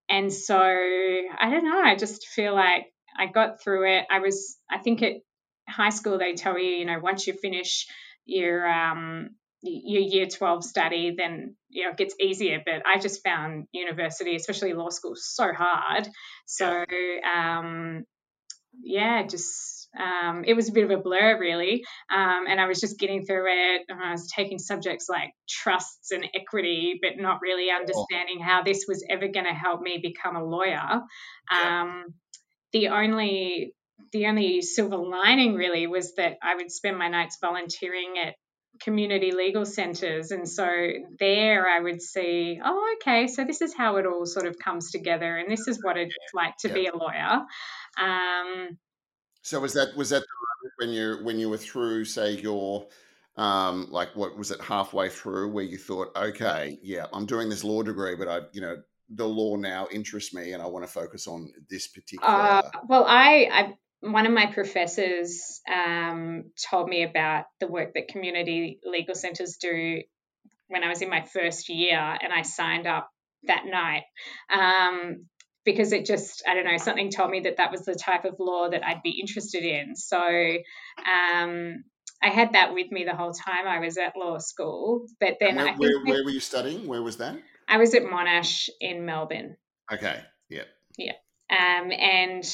and 0.08 0.32
so 0.32 0.58
I 0.58 1.50
don't 1.50 1.64
know. 1.64 1.80
I 1.80 1.96
just 1.96 2.26
feel 2.26 2.54
like 2.54 2.92
I 3.16 3.26
got 3.26 3.62
through 3.62 3.96
it. 3.96 4.06
I 4.10 4.18
was, 4.18 4.58
I 4.70 4.78
think 4.78 5.02
at 5.02 5.14
high 5.68 5.90
school 5.90 6.18
they 6.18 6.34
tell 6.34 6.58
you, 6.58 6.70
you 6.70 6.84
know, 6.84 6.98
once 7.00 7.26
you 7.26 7.32
finish 7.34 7.86
your 8.24 8.66
um, 8.66 9.30
your 9.62 10.02
year 10.02 10.26
12 10.26 10.64
study, 10.64 11.14
then 11.16 11.56
you 11.68 11.84
know 11.84 11.90
it 11.90 11.96
gets 11.96 12.14
easier. 12.20 12.62
But 12.64 12.86
I 12.86 12.98
just 12.98 13.22
found 13.22 13.66
university, 13.72 14.36
especially 14.36 14.72
law 14.74 14.90
school, 14.90 15.14
so 15.16 15.52
hard. 15.52 16.08
So 16.46 16.84
um, 17.24 18.04
yeah, 18.82 19.26
just 19.26 19.88
um, 19.98 20.44
it 20.46 20.54
was 20.54 20.68
a 20.68 20.72
bit 20.72 20.84
of 20.84 20.90
a 20.90 21.02
blur 21.02 21.38
really, 21.38 21.84
um, 22.12 22.44
and 22.48 22.60
I 22.60 22.66
was 22.66 22.80
just 22.80 22.98
getting 22.98 23.24
through 23.24 23.46
it. 23.48 23.82
I 23.90 24.12
was 24.12 24.30
taking 24.30 24.58
subjects 24.58 25.06
like 25.08 25.30
trusts 25.48 26.10
and 26.10 26.26
equity, 26.34 26.98
but 27.00 27.12
not 27.16 27.40
really 27.40 27.70
understanding 27.70 28.40
how 28.40 28.62
this 28.62 28.84
was 28.88 29.04
ever 29.08 29.28
going 29.28 29.46
to 29.46 29.52
help 29.52 29.80
me 29.80 29.98
become 30.02 30.36
a 30.36 30.44
lawyer. 30.44 31.00
Um, 31.50 32.14
the 32.72 32.88
only 32.88 33.72
the 34.12 34.26
only 34.26 34.62
silver 34.62 34.96
lining 34.96 35.54
really 35.54 35.86
was 35.86 36.14
that 36.16 36.38
I 36.42 36.54
would 36.54 36.70
spend 36.70 36.98
my 36.98 37.08
nights 37.08 37.38
volunteering 37.40 38.14
at 38.18 38.34
community 38.80 39.32
legal 39.32 39.64
centres. 39.64 40.30
And 40.30 40.48
so 40.48 40.66
there 41.18 41.68
I 41.68 41.80
would 41.80 42.02
see, 42.02 42.60
oh, 42.64 42.96
okay, 42.96 43.26
so 43.28 43.44
this 43.44 43.60
is 43.60 43.74
how 43.74 43.96
it 43.96 44.06
all 44.06 44.26
sort 44.26 44.46
of 44.46 44.58
comes 44.58 44.90
together, 44.90 45.36
and 45.36 45.50
this 45.50 45.68
is 45.68 45.80
what 45.82 45.96
it's 45.96 46.14
like 46.32 46.56
to 46.58 46.68
yeah. 46.68 46.74
be 46.74 46.86
a 46.86 46.96
lawyer. 46.96 47.42
Um, 48.00 48.78
so 49.42 49.60
was 49.60 49.74
that 49.74 49.96
was 49.96 50.10
that 50.10 50.24
when 50.78 50.90
you 50.90 51.18
when 51.22 51.38
you 51.38 51.50
were 51.50 51.58
through, 51.58 52.06
say, 52.06 52.32
your 52.32 52.86
um, 53.36 53.88
like 53.90 54.14
what 54.14 54.36
was 54.36 54.50
it 54.50 54.60
halfway 54.60 55.08
through 55.08 55.50
where 55.50 55.64
you 55.64 55.78
thought, 55.78 56.08
okay, 56.16 56.78
yeah, 56.82 57.06
I'm 57.12 57.26
doing 57.26 57.48
this 57.48 57.64
law 57.64 57.82
degree, 57.82 58.16
but 58.16 58.28
I, 58.28 58.40
you 58.52 58.60
know, 58.60 58.76
the 59.10 59.26
law 59.26 59.56
now 59.56 59.86
interests 59.90 60.34
me, 60.34 60.52
and 60.52 60.62
I 60.62 60.66
want 60.66 60.84
to 60.84 60.90
focus 60.90 61.26
on 61.26 61.52
this 61.68 61.86
particular. 61.88 62.32
Uh, 62.32 62.62
well, 62.88 63.04
I, 63.06 63.48
I 63.52 63.74
one 64.04 64.26
of 64.26 64.32
my 64.32 64.46
professors 64.46 65.60
um, 65.72 66.44
told 66.70 66.88
me 66.88 67.02
about 67.02 67.44
the 67.60 67.66
work 67.66 67.94
that 67.94 68.08
community 68.08 68.78
legal 68.84 69.14
centres 69.14 69.56
do 69.60 70.02
when 70.68 70.84
I 70.84 70.88
was 70.88 71.02
in 71.02 71.10
my 71.10 71.22
first 71.22 71.68
year, 71.68 71.98
and 71.98 72.32
I 72.32 72.42
signed 72.42 72.86
up 72.86 73.10
that 73.46 73.64
night 73.66 74.04
um, 74.50 75.26
because 75.64 75.92
it 75.92 76.06
just, 76.06 76.42
I 76.48 76.54
don't 76.54 76.64
know, 76.64 76.76
something 76.78 77.10
told 77.10 77.30
me 77.30 77.40
that 77.40 77.58
that 77.58 77.70
was 77.70 77.84
the 77.84 77.94
type 77.94 78.24
of 78.24 78.36
law 78.38 78.68
that 78.70 78.84
I'd 78.84 79.02
be 79.02 79.18
interested 79.20 79.62
in. 79.62 79.94
So 79.96 80.18
um, 80.18 81.84
I 82.22 82.28
had 82.28 82.54
that 82.54 82.72
with 82.72 82.90
me 82.90 83.04
the 83.04 83.14
whole 83.14 83.32
time 83.32 83.66
I 83.66 83.80
was 83.80 83.98
at 83.98 84.14
law 84.16 84.38
school. 84.38 85.06
But 85.20 85.36
then 85.40 85.56
where, 85.56 85.68
I 85.68 85.76
where, 85.76 86.04
where 86.04 86.24
were 86.24 86.30
you 86.30 86.40
studying? 86.40 86.86
Where 86.86 87.02
was 87.02 87.18
that? 87.18 87.36
I 87.68 87.76
was 87.76 87.94
at 87.94 88.02
Monash 88.02 88.68
in 88.80 89.04
Melbourne. 89.04 89.56
Okay. 89.92 90.20
Yeah. 90.48 90.64
Yeah. 90.96 91.12
Um, 91.50 91.92
and 91.92 92.44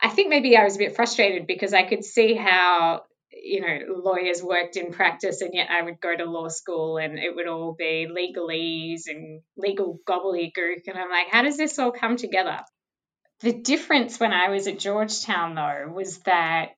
I 0.00 0.08
think 0.08 0.28
maybe 0.28 0.56
I 0.56 0.64
was 0.64 0.76
a 0.76 0.80
bit 0.80 0.96
frustrated 0.96 1.46
because 1.46 1.72
I 1.72 1.82
could 1.82 2.04
see 2.04 2.34
how 2.34 3.02
you 3.32 3.60
know 3.60 4.00
lawyers 4.02 4.42
worked 4.42 4.76
in 4.76 4.92
practice 4.92 5.40
and 5.40 5.52
yet 5.52 5.68
I 5.70 5.82
would 5.82 6.00
go 6.00 6.16
to 6.16 6.24
law 6.24 6.48
school 6.48 6.98
and 6.98 7.18
it 7.18 7.34
would 7.34 7.48
all 7.48 7.74
be 7.78 8.06
legalese 8.10 9.02
and 9.08 9.40
legal 9.56 9.98
gobbledygook. 10.08 10.86
And 10.86 10.98
I'm 10.98 11.10
like 11.10 11.28
how 11.30 11.42
does 11.42 11.56
this 11.56 11.78
all 11.78 11.92
come 11.92 12.16
together? 12.16 12.60
The 13.40 13.52
difference 13.52 14.18
when 14.18 14.32
I 14.32 14.48
was 14.48 14.66
at 14.66 14.78
Georgetown 14.78 15.54
though 15.54 15.92
was 15.94 16.18
that 16.20 16.70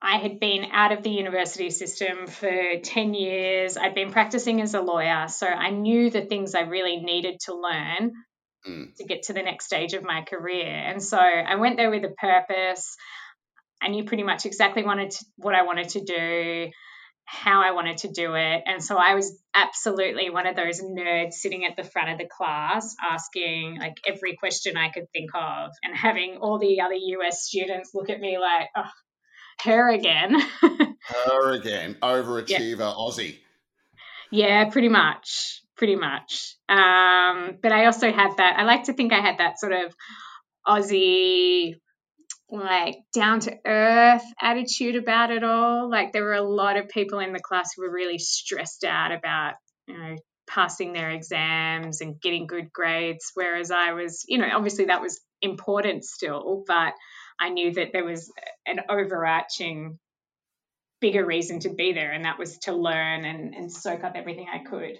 I 0.00 0.18
had 0.18 0.38
been 0.38 0.66
out 0.70 0.92
of 0.92 1.02
the 1.02 1.10
university 1.10 1.70
system 1.70 2.26
for 2.26 2.52
10 2.82 3.14
years. 3.14 3.78
I'd 3.78 3.94
been 3.94 4.12
practicing 4.12 4.60
as 4.60 4.74
a 4.74 4.82
lawyer, 4.82 5.28
so 5.28 5.46
I 5.46 5.70
knew 5.70 6.10
the 6.10 6.20
things 6.20 6.54
I 6.54 6.60
really 6.60 6.98
needed 6.98 7.40
to 7.46 7.54
learn 7.54 8.12
mm. 8.66 8.94
to 8.96 9.04
get 9.04 9.24
to 9.24 9.32
the 9.32 9.42
next 9.42 9.66
stage 9.66 9.94
of 9.94 10.02
my 10.02 10.22
career. 10.22 10.66
And 10.66 11.02
so 11.02 11.18
I 11.18 11.56
went 11.56 11.76
there 11.76 11.90
with 11.90 12.04
a 12.04 12.08
purpose. 12.08 12.96
I 13.82 13.88
knew 13.88 14.04
pretty 14.04 14.22
much 14.22 14.46
exactly 14.46 14.84
wanted 14.84 15.10
to, 15.10 15.24
what 15.36 15.54
I 15.54 15.62
wanted 15.62 15.90
to 15.90 16.00
do, 16.00 16.70
how 17.26 17.62
I 17.62 17.72
wanted 17.72 17.98
to 17.98 18.08
do 18.08 18.34
it. 18.34 18.62
And 18.66 18.82
so 18.82 18.96
I 18.96 19.14
was 19.14 19.38
absolutely 19.54 20.30
one 20.30 20.46
of 20.46 20.56
those 20.56 20.80
nerds 20.80 21.34
sitting 21.34 21.64
at 21.64 21.76
the 21.76 21.84
front 21.84 22.10
of 22.10 22.18
the 22.18 22.26
class 22.26 22.94
asking 23.02 23.78
like 23.78 23.96
every 24.06 24.36
question 24.36 24.76
I 24.76 24.90
could 24.90 25.10
think 25.12 25.30
of 25.34 25.70
and 25.82 25.96
having 25.96 26.38
all 26.40 26.58
the 26.58 26.80
other 26.80 26.94
US 26.94 27.44
students 27.44 27.90
look 27.94 28.10
at 28.10 28.20
me 28.20 28.38
like, 28.38 28.68
oh, 28.76 28.90
her 29.62 29.90
again. 29.90 30.38
her 30.60 31.52
again. 31.52 31.96
Overachiever 32.02 32.78
yeah. 32.78 32.94
Aussie. 32.96 33.38
Yeah, 34.30 34.68
pretty 34.70 34.88
much 34.88 35.63
pretty 35.76 35.96
much. 35.96 36.56
Um, 36.68 37.58
but 37.62 37.72
I 37.72 37.86
also 37.86 38.12
had 38.12 38.36
that, 38.36 38.58
I 38.58 38.64
like 38.64 38.84
to 38.84 38.92
think 38.92 39.12
I 39.12 39.20
had 39.20 39.38
that 39.38 39.58
sort 39.58 39.72
of 39.72 39.94
Aussie, 40.66 41.74
like 42.50 42.96
down 43.12 43.40
to 43.40 43.56
earth 43.66 44.24
attitude 44.40 44.96
about 44.96 45.30
it 45.30 45.42
all. 45.42 45.90
Like 45.90 46.12
there 46.12 46.24
were 46.24 46.34
a 46.34 46.42
lot 46.42 46.76
of 46.76 46.88
people 46.88 47.18
in 47.18 47.32
the 47.32 47.40
class 47.40 47.70
who 47.74 47.82
were 47.82 47.92
really 47.92 48.18
stressed 48.18 48.84
out 48.84 49.12
about, 49.12 49.54
you 49.86 49.98
know, 49.98 50.16
passing 50.46 50.92
their 50.92 51.10
exams 51.10 52.00
and 52.00 52.20
getting 52.20 52.46
good 52.46 52.72
grades. 52.72 53.32
Whereas 53.34 53.70
I 53.70 53.92
was, 53.92 54.24
you 54.28 54.38
know, 54.38 54.48
obviously 54.54 54.86
that 54.86 55.00
was 55.00 55.20
important 55.42 56.04
still, 56.04 56.64
but 56.66 56.92
I 57.40 57.48
knew 57.48 57.72
that 57.74 57.88
there 57.92 58.04
was 58.04 58.30
an 58.66 58.80
overarching 58.88 59.98
bigger 61.00 61.24
reason 61.24 61.60
to 61.60 61.70
be 61.70 61.92
there, 61.92 62.12
and 62.12 62.24
that 62.24 62.38
was 62.38 62.58
to 62.58 62.72
learn 62.72 63.24
and, 63.24 63.54
and 63.54 63.72
soak 63.72 64.04
up 64.04 64.12
everything 64.14 64.46
I 64.52 64.58
could. 64.58 64.98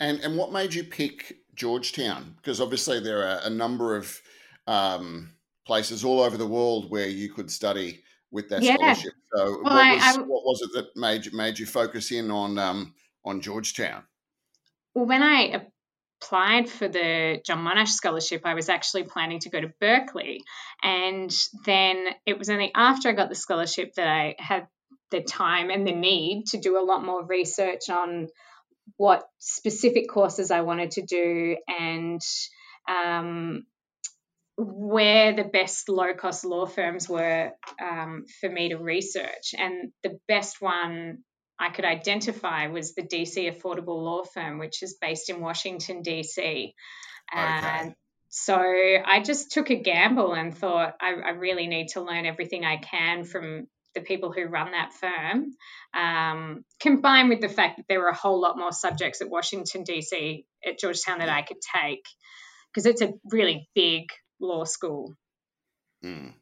And 0.00 0.20
and 0.20 0.36
what 0.36 0.52
made 0.52 0.74
you 0.74 0.84
pick 0.84 1.38
Georgetown? 1.54 2.34
Because 2.36 2.60
obviously 2.60 3.00
there 3.00 3.26
are 3.26 3.40
a 3.44 3.50
number 3.50 3.96
of 3.96 4.20
um, 4.66 5.32
places 5.66 6.04
all 6.04 6.20
over 6.20 6.36
the 6.36 6.46
world 6.46 6.90
where 6.90 7.08
you 7.08 7.32
could 7.32 7.50
study 7.50 8.02
with 8.30 8.48
that 8.50 8.62
yeah. 8.62 8.74
scholarship. 8.74 9.12
So 9.34 9.44
well, 9.44 9.62
what, 9.62 9.94
was, 9.94 10.02
I, 10.02 10.20
what 10.20 10.44
was 10.44 10.62
it 10.62 10.70
that 10.74 10.96
made 10.96 11.32
made 11.32 11.58
you 11.58 11.66
focus 11.66 12.12
in 12.12 12.30
on 12.30 12.58
um, 12.58 12.94
on 13.24 13.40
Georgetown? 13.40 14.04
Well, 14.94 15.06
when 15.06 15.22
I 15.22 15.66
applied 16.20 16.68
for 16.68 16.88
the 16.88 17.40
John 17.44 17.64
Monash 17.64 17.88
scholarship, 17.88 18.42
I 18.44 18.54
was 18.54 18.68
actually 18.68 19.04
planning 19.04 19.40
to 19.40 19.50
go 19.50 19.60
to 19.60 19.72
Berkeley, 19.80 20.42
and 20.82 21.34
then 21.64 22.06
it 22.24 22.38
was 22.38 22.50
only 22.50 22.70
after 22.74 23.08
I 23.08 23.12
got 23.12 23.28
the 23.28 23.34
scholarship 23.34 23.94
that 23.94 24.08
I 24.08 24.36
had 24.38 24.68
the 25.10 25.22
time 25.22 25.70
and 25.70 25.86
the 25.86 25.92
need 25.92 26.46
to 26.46 26.58
do 26.58 26.78
a 26.78 26.84
lot 26.84 27.04
more 27.04 27.24
research 27.24 27.88
on 27.90 28.28
what 28.96 29.28
specific 29.38 30.08
courses 30.08 30.50
I 30.50 30.62
wanted 30.62 30.92
to 30.92 31.02
do 31.02 31.56
and 31.68 32.20
um, 32.88 33.64
where 34.56 35.34
the 35.34 35.44
best 35.44 35.88
low 35.88 36.14
cost 36.14 36.44
law 36.44 36.66
firms 36.66 37.08
were 37.08 37.52
um, 37.82 38.24
for 38.40 38.48
me 38.48 38.70
to 38.70 38.76
research. 38.76 39.54
And 39.58 39.92
the 40.02 40.18
best 40.28 40.60
one 40.60 41.18
I 41.58 41.70
could 41.70 41.84
identify 41.84 42.68
was 42.68 42.94
the 42.94 43.02
DC 43.02 43.50
Affordable 43.50 44.02
Law 44.02 44.24
Firm, 44.24 44.58
which 44.58 44.82
is 44.82 44.96
based 45.00 45.30
in 45.30 45.40
Washington, 45.40 46.02
DC. 46.02 46.72
Okay. 47.32 47.94
so 48.28 48.56
I 48.56 49.20
just 49.24 49.50
took 49.50 49.70
a 49.70 49.74
gamble 49.74 50.32
and 50.32 50.56
thought 50.56 50.94
I, 51.00 51.14
I, 51.14 51.30
really 51.30 51.66
need 51.66 51.88
to 51.88 52.02
learn 52.02 52.24
everything 52.24 52.64
I 52.64 52.76
can 52.76 53.24
from 53.24 53.66
the 53.96 54.02
people 54.02 54.30
who 54.30 54.44
run 54.44 54.70
that 54.70 54.92
firm, 54.92 55.56
um, 55.92 56.64
combined 56.78 57.30
with 57.30 57.40
the 57.40 57.48
fact 57.48 57.78
that 57.78 57.86
there 57.88 57.98
were 57.98 58.08
a 58.08 58.14
whole 58.14 58.40
lot 58.40 58.56
more 58.56 58.70
subjects 58.70 59.20
at 59.20 59.28
Washington, 59.28 59.82
D.C., 59.82 60.46
at 60.64 60.78
Georgetown 60.78 61.18
that 61.18 61.28
I 61.28 61.42
could 61.42 61.56
take, 61.74 62.04
because 62.72 62.86
it's 62.86 63.02
a 63.02 63.14
really 63.32 63.68
big 63.74 64.04
law 64.38 64.64
school. 64.64 65.16
Mm. 66.04 66.34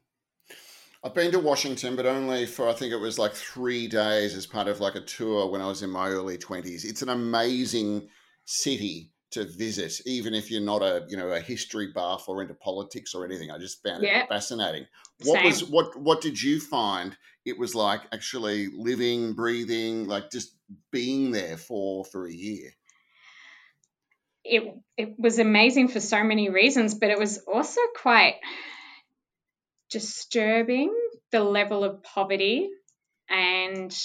I've 1.03 1.13
been 1.13 1.31
to 1.31 1.39
Washington, 1.39 1.95
but 1.95 2.05
only 2.05 2.45
for 2.45 2.67
I 2.67 2.73
think 2.73 2.91
it 2.91 2.97
was 2.97 3.17
like 3.17 3.33
three 3.33 3.87
days 3.87 4.35
as 4.35 4.45
part 4.45 4.67
of 4.67 4.79
like 4.79 4.95
a 4.95 5.01
tour 5.01 5.49
when 5.49 5.61
I 5.61 5.67
was 5.67 5.81
in 5.81 5.89
my 5.89 6.09
early 6.09 6.37
twenties. 6.37 6.83
It's 6.83 7.03
an 7.03 7.09
amazing 7.09 8.09
city 8.45 9.11
to 9.31 9.45
visit, 9.45 10.01
even 10.05 10.33
if 10.33 10.49
you're 10.49 10.61
not 10.61 10.81
a 10.81 11.05
you 11.07 11.17
know 11.17 11.29
a 11.29 11.39
history 11.39 11.91
buff 11.93 12.29
or 12.29 12.41
into 12.41 12.53
politics 12.53 13.13
or 13.13 13.25
anything. 13.25 13.51
I 13.51 13.57
just 13.57 13.83
found 13.83 14.03
Yeah. 14.03 14.23
it 14.23 14.29
fascinating. 14.29 14.87
What 15.19 15.35
Same. 15.35 15.45
was 15.45 15.63
what 15.63 15.97
what 15.97 16.21
did 16.21 16.41
you 16.41 16.59
find 16.59 17.17
it 17.45 17.57
was 17.59 17.75
like 17.75 18.01
actually 18.11 18.67
living, 18.67 19.33
breathing, 19.33 20.07
like 20.07 20.31
just 20.31 20.55
being 20.91 21.31
there 21.31 21.57
for 21.57 22.05
for 22.05 22.25
a 22.25 22.31
year? 22.31 22.71
it 24.45 24.75
it 24.95 25.15
was 25.17 25.39
amazing 25.39 25.87
for 25.87 25.99
so 25.99 26.23
many 26.23 26.49
reasons, 26.49 26.93
but 26.93 27.09
it 27.09 27.19
was 27.19 27.39
also 27.39 27.81
quite 27.99 28.35
disturbing 29.89 30.93
the 31.31 31.43
level 31.43 31.83
of 31.83 32.03
poverty 32.03 32.69
and 33.29 33.95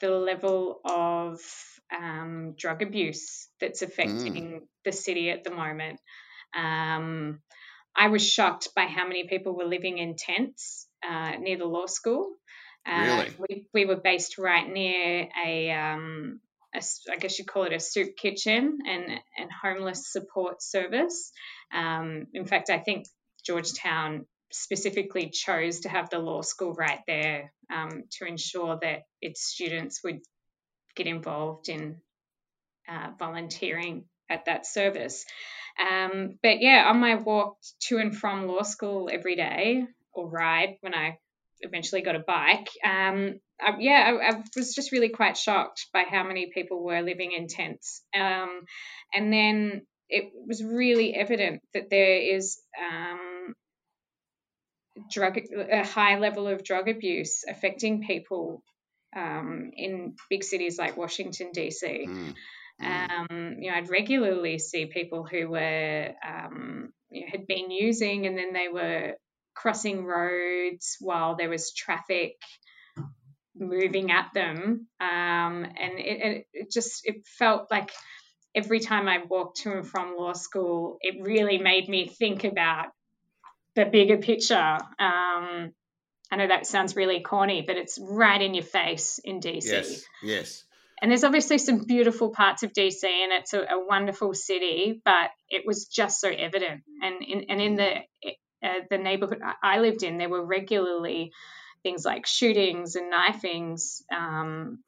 the 0.00 0.10
level 0.10 0.80
of 0.84 1.40
um, 1.96 2.54
drug 2.56 2.82
abuse 2.82 3.48
that's 3.60 3.82
affecting 3.82 4.62
the 4.84 4.92
city 4.92 5.30
at 5.30 5.44
the 5.44 5.50
moment. 5.50 5.98
Um, 6.54 7.40
I 7.96 8.08
was 8.08 8.26
shocked 8.26 8.68
by 8.74 8.86
how 8.86 9.06
many 9.06 9.26
people 9.28 9.56
were 9.56 9.64
living 9.64 9.98
in 9.98 10.16
tents 10.16 10.86
uh, 11.08 11.32
near 11.38 11.58
the 11.58 11.66
law 11.66 11.86
school. 11.86 12.32
Uh, 12.86 13.04
Really? 13.04 13.30
we, 13.38 13.66
we 13.74 13.84
were 13.84 14.00
based 14.00 14.38
right 14.38 14.68
near 14.68 15.28
a, 15.44 15.70
um, 15.70 16.40
a 16.74 16.82
I 17.10 17.16
guess 17.16 17.38
you'd 17.38 17.48
call 17.48 17.64
it 17.64 17.72
a 17.72 17.80
soup 17.80 18.16
kitchen 18.16 18.78
and, 18.86 19.04
and 19.36 19.50
homeless 19.62 20.10
support 20.10 20.62
service. 20.62 21.32
Um, 21.74 22.26
in 22.32 22.46
fact, 22.46 22.70
I 22.70 22.78
think 22.78 23.06
Georgetown 23.44 24.26
specifically 24.52 25.30
chose 25.30 25.80
to 25.80 25.88
have 25.88 26.10
the 26.10 26.18
law 26.18 26.42
school 26.42 26.72
right 26.72 27.00
there 27.06 27.52
um, 27.72 28.04
to 28.18 28.26
ensure 28.26 28.78
that 28.82 29.02
its 29.20 29.42
students 29.42 30.00
would 30.02 30.20
get 30.94 31.06
involved 31.06 31.68
in 31.68 31.96
uh, 32.88 33.10
volunteering 33.18 34.04
at 34.28 34.46
that 34.46 34.66
service. 34.66 35.24
Um, 35.78 36.38
but 36.42 36.60
yeah, 36.60 36.86
on 36.88 37.00
my 37.00 37.14
walk 37.16 37.58
to 37.88 37.98
and 37.98 38.16
from 38.16 38.46
law 38.46 38.62
school 38.62 39.08
every 39.12 39.36
day, 39.36 39.84
or 40.12 40.28
ride 40.28 40.76
when 40.80 40.94
I 40.94 41.18
eventually 41.60 42.02
got 42.02 42.16
a 42.16 42.20
bike, 42.20 42.68
um, 42.84 43.40
I, 43.60 43.76
yeah, 43.78 44.18
I, 44.20 44.30
I 44.30 44.42
was 44.56 44.74
just 44.74 44.92
really 44.92 45.10
quite 45.10 45.36
shocked 45.36 45.86
by 45.92 46.04
how 46.08 46.24
many 46.24 46.50
people 46.52 46.82
were 46.82 47.02
living 47.02 47.32
in 47.32 47.46
tents. 47.46 48.02
Um, 48.14 48.62
and 49.14 49.32
then 49.32 49.82
it 50.08 50.32
was 50.46 50.62
really 50.62 51.14
evident 51.14 51.62
that 51.74 51.90
there 51.90 52.16
is 52.36 52.58
um, 52.80 53.54
drug 55.10 55.38
a 55.38 55.86
high 55.86 56.18
level 56.18 56.48
of 56.48 56.64
drug 56.64 56.88
abuse 56.88 57.44
affecting 57.48 58.02
people 58.02 58.62
um, 59.14 59.70
in 59.76 60.14
big 60.28 60.44
cities 60.44 60.78
like 60.78 60.96
Washington 60.96 61.50
DC. 61.54 62.06
Mm, 62.06 62.34
mm. 62.82 63.10
Um, 63.10 63.56
you 63.60 63.70
know, 63.70 63.76
I'd 63.76 63.90
regularly 63.90 64.58
see 64.58 64.86
people 64.86 65.24
who 65.24 65.48
were 65.48 66.14
um, 66.26 66.92
you 67.10 67.22
know, 67.22 67.26
had 67.30 67.46
been 67.46 67.70
using, 67.70 68.26
and 68.26 68.36
then 68.36 68.52
they 68.52 68.68
were 68.68 69.14
crossing 69.54 70.04
roads 70.04 70.96
while 71.00 71.36
there 71.36 71.50
was 71.50 71.74
traffic 71.74 72.36
moving 73.54 74.10
at 74.10 74.30
them, 74.32 74.86
um, 75.00 75.64
and 75.64 75.98
it, 75.98 76.20
it, 76.22 76.46
it 76.52 76.70
just 76.70 77.02
it 77.04 77.26
felt 77.26 77.70
like 77.70 77.90
every 78.54 78.80
time 78.80 79.08
I 79.08 79.18
walked 79.28 79.58
to 79.58 79.72
and 79.72 79.86
from 79.86 80.16
law 80.16 80.32
school, 80.32 80.98
it 81.00 81.22
really 81.22 81.58
made 81.58 81.88
me 81.88 82.08
think 82.08 82.44
about 82.44 82.88
the 83.76 83.84
bigger 83.84 84.18
picture. 84.18 84.78
Um, 84.98 85.72
I 86.30 86.36
know 86.36 86.46
that 86.48 86.66
sounds 86.66 86.96
really 86.96 87.20
corny, 87.20 87.62
but 87.66 87.76
it's 87.76 87.98
right 88.00 88.40
in 88.40 88.54
your 88.54 88.64
face 88.64 89.18
in 89.22 89.40
DC. 89.40 89.66
Yes, 89.66 90.04
yes. 90.22 90.64
And 91.02 91.10
there's 91.10 91.24
obviously 91.24 91.58
some 91.58 91.84
beautiful 91.84 92.30
parts 92.30 92.62
of 92.62 92.72
DC, 92.72 93.04
and 93.04 93.32
it's 93.32 93.54
a, 93.54 93.60
a 93.60 93.84
wonderful 93.84 94.34
city, 94.34 95.00
but 95.04 95.30
it 95.48 95.62
was 95.66 95.86
just 95.86 96.20
so 96.20 96.28
evident. 96.28 96.82
And 97.02 97.22
in, 97.22 97.44
and 97.48 97.60
in 97.60 97.76
the 97.76 97.94
uh, 98.62 98.80
the 98.90 98.98
neighborhood 98.98 99.40
I 99.44 99.76
I 99.76 99.78
lived 99.80 100.02
in, 100.02 100.18
there 100.18 100.28
were 100.28 100.44
regularly 100.44 101.32
things 101.82 102.04
like 102.04 102.26
shootings 102.26 102.96
and 102.96 103.10
knifings. 103.10 104.02
Um, 104.14 104.84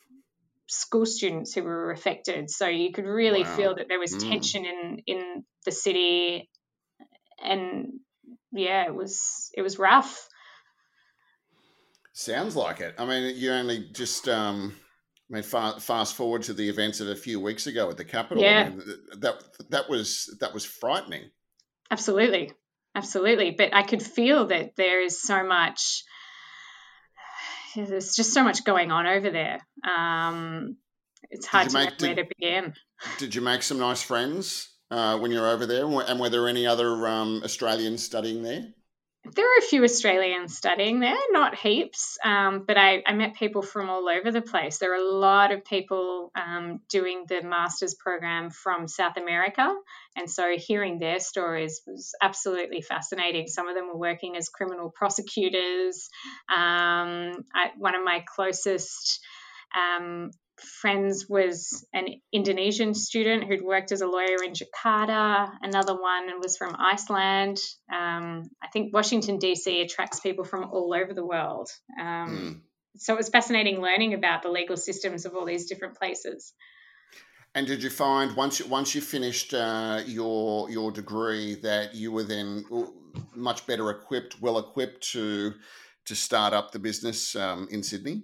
school 0.68 1.04
students 1.04 1.54
who 1.54 1.62
were 1.62 1.90
affected, 1.90 2.50
so 2.50 2.66
you 2.66 2.92
could 2.92 3.04
really 3.06 3.42
Wow. 3.42 3.56
feel 3.56 3.74
that 3.74 3.88
there 3.88 3.98
was 3.98 4.14
Mm. 4.14 4.30
tension 4.30 4.64
in 4.64 5.02
in 5.06 5.44
the 5.64 5.72
city, 5.72 6.50
and 7.42 8.00
yeah, 8.52 8.84
it 8.86 8.94
was 8.94 9.50
it 9.54 9.62
was 9.62 9.78
rough. 9.78 10.28
Sounds 12.12 12.56
like 12.56 12.80
it. 12.80 12.94
I 12.98 13.06
mean, 13.06 13.34
you 13.36 13.52
only 13.52 13.88
just, 13.92 14.28
um, 14.28 14.74
I 15.30 15.34
mean, 15.34 15.42
fa- 15.42 15.80
fast 15.80 16.14
forward 16.14 16.42
to 16.42 16.52
the 16.52 16.68
events 16.68 17.00
of 17.00 17.08
a 17.08 17.16
few 17.16 17.40
weeks 17.40 17.66
ago 17.66 17.88
at 17.90 17.96
the 17.96 18.04
Capitol. 18.04 18.44
I 18.44 18.46
Yeah. 18.46 18.68
mean, 18.68 18.82
that 19.20 19.42
that 19.70 19.88
was 19.88 20.36
that 20.40 20.52
was 20.52 20.64
frightening. 20.64 21.30
Absolutely. 21.90 22.52
Absolutely. 22.94 23.52
But 23.52 23.74
I 23.74 23.82
could 23.82 24.02
feel 24.02 24.46
that 24.48 24.76
there 24.76 25.00
is 25.02 25.22
so 25.22 25.42
much, 25.42 26.04
there's 27.74 28.14
just 28.14 28.34
so 28.34 28.44
much 28.44 28.64
going 28.64 28.90
on 28.92 29.06
over 29.06 29.30
there. 29.30 29.66
Um, 29.82 30.76
it's 31.30 31.46
hard 31.46 31.68
to 31.70 31.74
know 31.74 31.84
make- 31.84 32.00
where 32.00 32.14
did- 32.14 32.28
to 32.28 32.34
begin. 32.38 32.74
Did 33.18 33.34
you 33.34 33.40
make 33.40 33.62
some 33.62 33.78
nice 33.78 34.02
friends 34.02 34.68
uh, 34.90 35.18
when 35.18 35.30
you 35.32 35.40
were 35.40 35.48
over 35.48 35.64
there? 35.66 35.86
And 35.86 36.20
were 36.20 36.28
there 36.28 36.46
any 36.46 36.66
other 36.66 37.06
um, 37.08 37.40
Australians 37.42 38.04
studying 38.04 38.42
there? 38.42 38.66
There 39.24 39.46
are 39.46 39.58
a 39.58 39.66
few 39.66 39.84
Australians 39.84 40.56
studying 40.56 40.98
there, 40.98 41.16
not 41.30 41.54
heaps, 41.54 42.18
um, 42.24 42.64
but 42.66 42.76
I, 42.76 43.04
I 43.06 43.12
met 43.14 43.36
people 43.36 43.62
from 43.62 43.88
all 43.88 44.08
over 44.08 44.32
the 44.32 44.42
place. 44.42 44.78
There 44.78 44.92
are 44.92 44.96
a 44.96 45.14
lot 45.14 45.52
of 45.52 45.64
people 45.64 46.32
um, 46.34 46.80
doing 46.88 47.24
the 47.28 47.40
master's 47.40 47.94
program 47.94 48.50
from 48.50 48.88
South 48.88 49.16
America, 49.16 49.72
and 50.16 50.28
so 50.28 50.56
hearing 50.56 50.98
their 50.98 51.20
stories 51.20 51.82
was 51.86 52.16
absolutely 52.20 52.82
fascinating. 52.82 53.46
Some 53.46 53.68
of 53.68 53.76
them 53.76 53.86
were 53.86 53.98
working 53.98 54.36
as 54.36 54.48
criminal 54.48 54.90
prosecutors. 54.90 56.08
Um, 56.50 57.44
I, 57.54 57.70
one 57.78 57.94
of 57.94 58.02
my 58.04 58.24
closest 58.26 59.20
um, 59.72 60.32
friends 60.56 61.26
was 61.28 61.86
an 61.92 62.06
Indonesian 62.32 62.94
student 62.94 63.44
who'd 63.44 63.62
worked 63.62 63.92
as 63.92 64.00
a 64.00 64.06
lawyer 64.06 64.42
in 64.44 64.52
Jakarta. 64.52 65.50
Another 65.62 65.94
one 65.94 66.40
was 66.40 66.56
from 66.56 66.76
Iceland. 66.78 67.58
Um, 67.92 68.50
I 68.62 68.68
think 68.72 68.94
Washington, 68.94 69.38
D.C. 69.38 69.80
attracts 69.80 70.20
people 70.20 70.44
from 70.44 70.70
all 70.70 70.94
over 70.94 71.14
the 71.14 71.26
world. 71.26 71.68
Um, 72.00 72.42
Mm. 72.42 72.60
So 72.96 73.14
it 73.14 73.16
was 73.16 73.28
fascinating 73.28 73.80
learning 73.80 74.14
about 74.14 74.42
the 74.42 74.50
legal 74.50 74.76
systems 74.76 75.24
of 75.24 75.34
all 75.34 75.46
these 75.46 75.66
different 75.66 75.96
places. 75.96 76.52
And 77.54 77.66
did 77.66 77.82
you 77.82 77.90
find 77.90 78.34
once 78.36 78.60
you, 78.60 78.66
once 78.66 78.94
you 78.94 79.00
finished 79.00 79.52
uh, 79.52 80.02
your 80.06 80.70
your 80.70 80.90
degree 80.90 81.54
that 81.56 81.94
you 81.94 82.10
were 82.12 82.22
then 82.22 82.64
much 83.34 83.66
better 83.66 83.90
equipped, 83.90 84.40
well 84.40 84.58
equipped 84.58 85.12
to 85.12 85.54
to 86.06 86.14
start 86.14 86.54
up 86.54 86.72
the 86.72 86.78
business 86.78 87.36
um, 87.36 87.68
in 87.70 87.82
Sydney? 87.82 88.22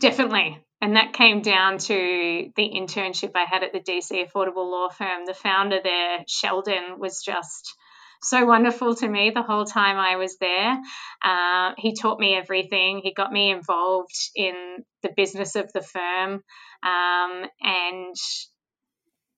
Definitely. 0.00 0.58
And 0.82 0.96
that 0.96 1.12
came 1.12 1.42
down 1.42 1.78
to 1.78 2.50
the 2.56 2.70
internship 2.74 3.30
I 3.36 3.44
had 3.44 3.62
at 3.62 3.72
the 3.72 3.78
DC 3.78 4.10
Affordable 4.10 4.68
Law 4.68 4.88
Firm. 4.88 5.24
The 5.24 5.32
founder 5.32 5.78
there, 5.80 6.24
Sheldon, 6.26 6.98
was 6.98 7.22
just 7.22 7.76
so 8.20 8.44
wonderful 8.44 8.96
to 8.96 9.08
me 9.08 9.30
the 9.30 9.44
whole 9.44 9.64
time 9.64 9.96
I 9.96 10.16
was 10.16 10.38
there. 10.38 10.80
Uh, 11.24 11.74
he 11.78 11.94
taught 11.94 12.18
me 12.18 12.34
everything. 12.34 13.00
He 13.00 13.14
got 13.14 13.32
me 13.32 13.52
involved 13.52 14.16
in 14.34 14.84
the 15.04 15.10
business 15.16 15.54
of 15.54 15.72
the 15.72 15.82
firm. 15.82 16.42
Um, 16.82 17.46
and 17.60 18.16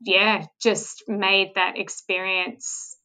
yeah, 0.00 0.46
just 0.62 1.04
made 1.08 1.52
that 1.56 1.78
experience 1.78 2.96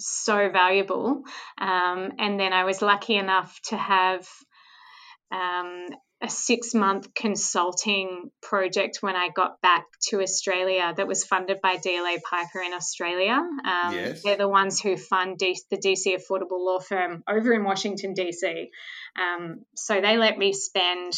so 0.00 0.50
valuable. 0.50 1.22
Um, 1.56 2.14
and 2.18 2.38
then 2.38 2.52
I 2.52 2.64
was 2.64 2.82
lucky 2.82 3.14
enough 3.14 3.56
to 3.68 3.76
have 3.76 4.26
um, 5.30 5.86
a 6.22 6.30
six 6.30 6.72
month 6.72 7.12
consulting 7.14 8.30
project 8.42 8.98
when 9.02 9.14
I 9.16 9.28
got 9.28 9.60
back 9.60 9.84
to 10.08 10.22
Australia 10.22 10.92
that 10.96 11.06
was 11.06 11.24
funded 11.24 11.60
by 11.60 11.76
DLA 11.76 12.16
Piper 12.22 12.62
in 12.62 12.72
Australia. 12.72 13.34
Um, 13.34 13.94
Yes. 13.94 14.22
They're 14.22 14.36
the 14.38 14.48
ones 14.48 14.80
who 14.80 14.96
fund 14.96 15.36
D- 15.36 15.60
the 15.70 15.76
DC 15.76 16.16
Affordable 16.16 16.64
Law 16.64 16.80
Firm 16.80 17.22
over 17.28 17.52
in 17.52 17.64
Washington, 17.64 18.14
DC. 18.14 18.68
Um, 19.20 19.64
so 19.76 20.00
they 20.00 20.16
let 20.16 20.38
me 20.38 20.52
spend 20.54 21.12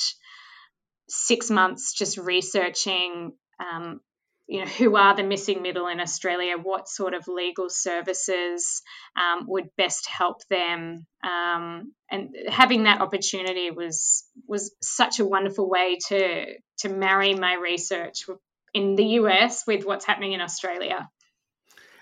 six 1.09 1.49
months 1.49 1.95
just 1.95 2.19
researching. 2.19 3.33
Um, 3.61 4.01
you 4.49 4.61
know, 4.61 4.67
who 4.67 4.97
are 4.97 5.15
the 5.15 5.23
missing 5.23 5.61
middle 5.61 5.89
in 5.89 6.01
Australia? 6.01 6.57
What 6.57 6.89
sort 6.89 7.13
of 7.13 7.29
legal 7.29 7.69
services 7.69 8.83
um, 9.15 9.47
would 9.47 9.69
best 9.77 10.09
help 10.09 10.41
them? 10.49 11.07
Um, 11.23 11.93
and 12.11 12.35
having 12.49 12.85
that 12.85 13.03
opportunity 13.03 13.71
was 13.71 14.25
was 14.47 14.75
such 14.81 15.21
a 15.21 15.27
wonderful 15.27 15.69
way 15.69 15.99
to 16.09 16.47
to 16.79 16.89
marry 16.89 17.35
my 17.35 17.55
research 17.55 18.25
in 18.73 18.97
the 18.97 19.05
US 19.21 19.67
with 19.67 19.85
what's 19.85 20.07
happening 20.07 20.33
in 20.33 20.41
Australia. 20.41 21.11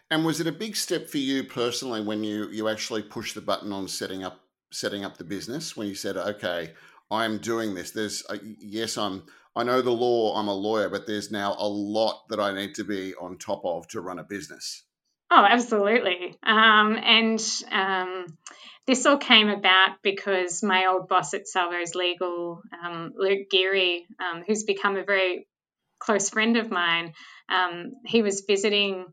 And 0.09 0.25
was 0.25 0.41
it 0.41 0.47
a 0.47 0.53
big 0.53 0.77
step 0.77 1.09
for 1.09 1.19
you 1.19 1.43
personally 1.43 2.01
when 2.01 2.23
you 2.23 2.49
you 2.51 2.69
actually 2.69 3.03
pushed 3.03 3.35
the 3.35 3.41
button 3.41 3.73
on 3.73 3.89
setting 3.89 4.23
up 4.23 4.41
setting 4.71 5.05
up 5.05 5.17
the 5.17 5.25
business 5.25 5.77
when 5.77 5.89
you 5.89 5.97
said, 5.97 6.17
"Okay, 6.17 6.75
I'm 7.11 7.39
doing 7.39 7.75
this"? 7.75 7.91
There's 7.93 8.25
uh, 8.29 8.39
yes, 8.59 8.97
I'm. 8.99 9.25
I 9.55 9.65
know 9.65 9.81
the 9.81 9.91
law. 9.91 10.39
I'm 10.39 10.49
a 10.49 10.55
lawyer, 10.55 10.91
but 10.91 11.07
there's 11.07 11.31
now 11.31 11.57
a 11.59 11.67
lot 11.67 12.29
that 12.29 12.41
I 12.41 12.53
need 12.53 12.75
to 12.75 12.85
be 12.85 13.15
on 13.15 13.39
top 13.39 13.63
of 13.65 13.89
to 13.89 14.01
run 14.01 14.19
a 14.19 14.25
business. 14.25 14.85
Oh, 15.31 15.45
absolutely. 15.45 16.37
Um, 16.43 16.97
and 17.03 17.43
um, 17.73 18.27
this 18.87 19.07
all 19.07 19.17
came 19.17 19.49
about 19.49 19.97
because 20.03 20.63
my 20.63 20.87
old 20.87 21.09
boss 21.09 21.35
at 21.35 21.49
Salvos 21.49 21.95
Legal, 21.95 22.63
um, 22.85 23.13
Luke 23.17 23.51
Geary, 23.51 24.07
um, 24.21 24.45
who's 24.47 24.65
become 24.65 24.97
a 24.97 25.05
very 25.05 25.49
close 25.99 26.31
friend 26.31 26.57
of 26.57 26.71
mine, 26.71 27.13
um, 27.49 27.93
he 28.05 28.23
was 28.23 28.45
visiting 28.47 29.07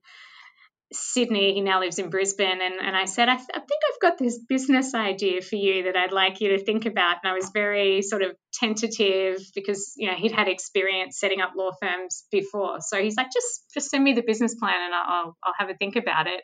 Sydney. 0.95 1.53
He 1.53 1.61
now 1.61 1.79
lives 1.79 1.99
in 1.99 2.09
Brisbane. 2.09 2.61
And, 2.61 2.75
and 2.81 2.95
I 2.95 3.05
said, 3.05 3.29
I, 3.29 3.35
th- 3.35 3.49
I, 3.53 3.59
think 3.59 3.81
I've 3.91 3.99
got 4.01 4.17
this 4.17 4.39
business 4.39 4.93
idea 4.93 5.41
for 5.41 5.55
you 5.55 5.83
that 5.83 5.95
I'd 5.95 6.11
like 6.11 6.41
you 6.41 6.57
to 6.57 6.63
think 6.63 6.85
about. 6.85 7.17
And 7.23 7.31
I 7.31 7.35
was 7.35 7.51
very 7.53 8.01
sort 8.01 8.21
of 8.21 8.31
tentative 8.53 9.37
because, 9.55 9.93
you 9.97 10.09
know, 10.09 10.15
he'd 10.15 10.31
had 10.31 10.47
experience 10.47 11.19
setting 11.19 11.41
up 11.41 11.53
law 11.55 11.71
firms 11.81 12.25
before. 12.31 12.77
So 12.81 13.01
he's 13.01 13.15
like, 13.15 13.27
just, 13.33 13.65
just 13.73 13.89
send 13.89 14.03
me 14.03 14.13
the 14.13 14.23
business 14.25 14.55
plan 14.55 14.85
and 14.85 14.93
I'll, 14.93 15.37
I'll 15.43 15.53
have 15.57 15.69
a 15.69 15.75
think 15.75 15.95
about 15.95 16.27
it. 16.27 16.41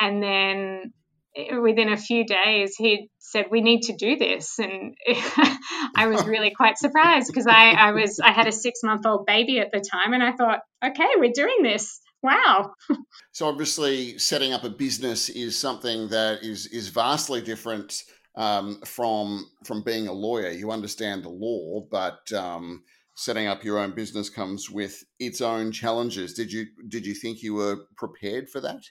And 0.00 0.22
then 0.22 0.92
eh, 1.36 1.56
within 1.56 1.90
a 1.90 1.96
few 1.96 2.24
days 2.24 2.76
he 2.76 3.10
said 3.18 3.46
we 3.50 3.60
need 3.60 3.82
to 3.82 3.96
do 3.96 4.16
this 4.16 4.58
and 4.58 4.94
i 5.96 6.06
was 6.06 6.24
really 6.24 6.50
quite 6.50 6.78
surprised 6.78 7.26
because 7.26 7.46
I, 7.46 7.72
I 7.72 7.92
was 7.92 8.20
i 8.20 8.30
had 8.30 8.46
a 8.46 8.52
six 8.52 8.82
month 8.82 9.04
old 9.04 9.26
baby 9.26 9.58
at 9.58 9.72
the 9.72 9.80
time 9.80 10.12
and 10.12 10.22
i 10.22 10.32
thought 10.32 10.60
okay 10.84 11.08
we're 11.16 11.32
doing 11.34 11.62
this 11.62 12.00
wow. 12.26 12.74
So 13.32 13.46
obviously 13.46 14.18
setting 14.18 14.52
up 14.52 14.64
a 14.64 14.70
business 14.70 15.28
is 15.28 15.58
something 15.58 16.08
that 16.08 16.42
is 16.42 16.66
is 16.66 16.88
vastly 16.88 17.40
different 17.40 18.02
um, 18.34 18.80
from 18.84 19.46
from 19.64 19.82
being 19.82 20.08
a 20.08 20.12
lawyer. 20.12 20.50
You 20.50 20.70
understand 20.70 21.22
the 21.22 21.28
law 21.28 21.86
but 21.90 22.32
um, 22.32 22.82
setting 23.14 23.46
up 23.46 23.64
your 23.64 23.78
own 23.78 23.94
business 23.94 24.28
comes 24.30 24.70
with 24.70 25.04
its 25.18 25.40
own 25.40 25.72
challenges. 25.72 26.34
Did 26.34 26.52
you 26.52 26.66
did 26.88 27.06
you 27.06 27.14
think 27.14 27.42
you 27.42 27.54
were 27.54 27.86
prepared 27.96 28.48
for 28.48 28.60
that? 28.60 28.82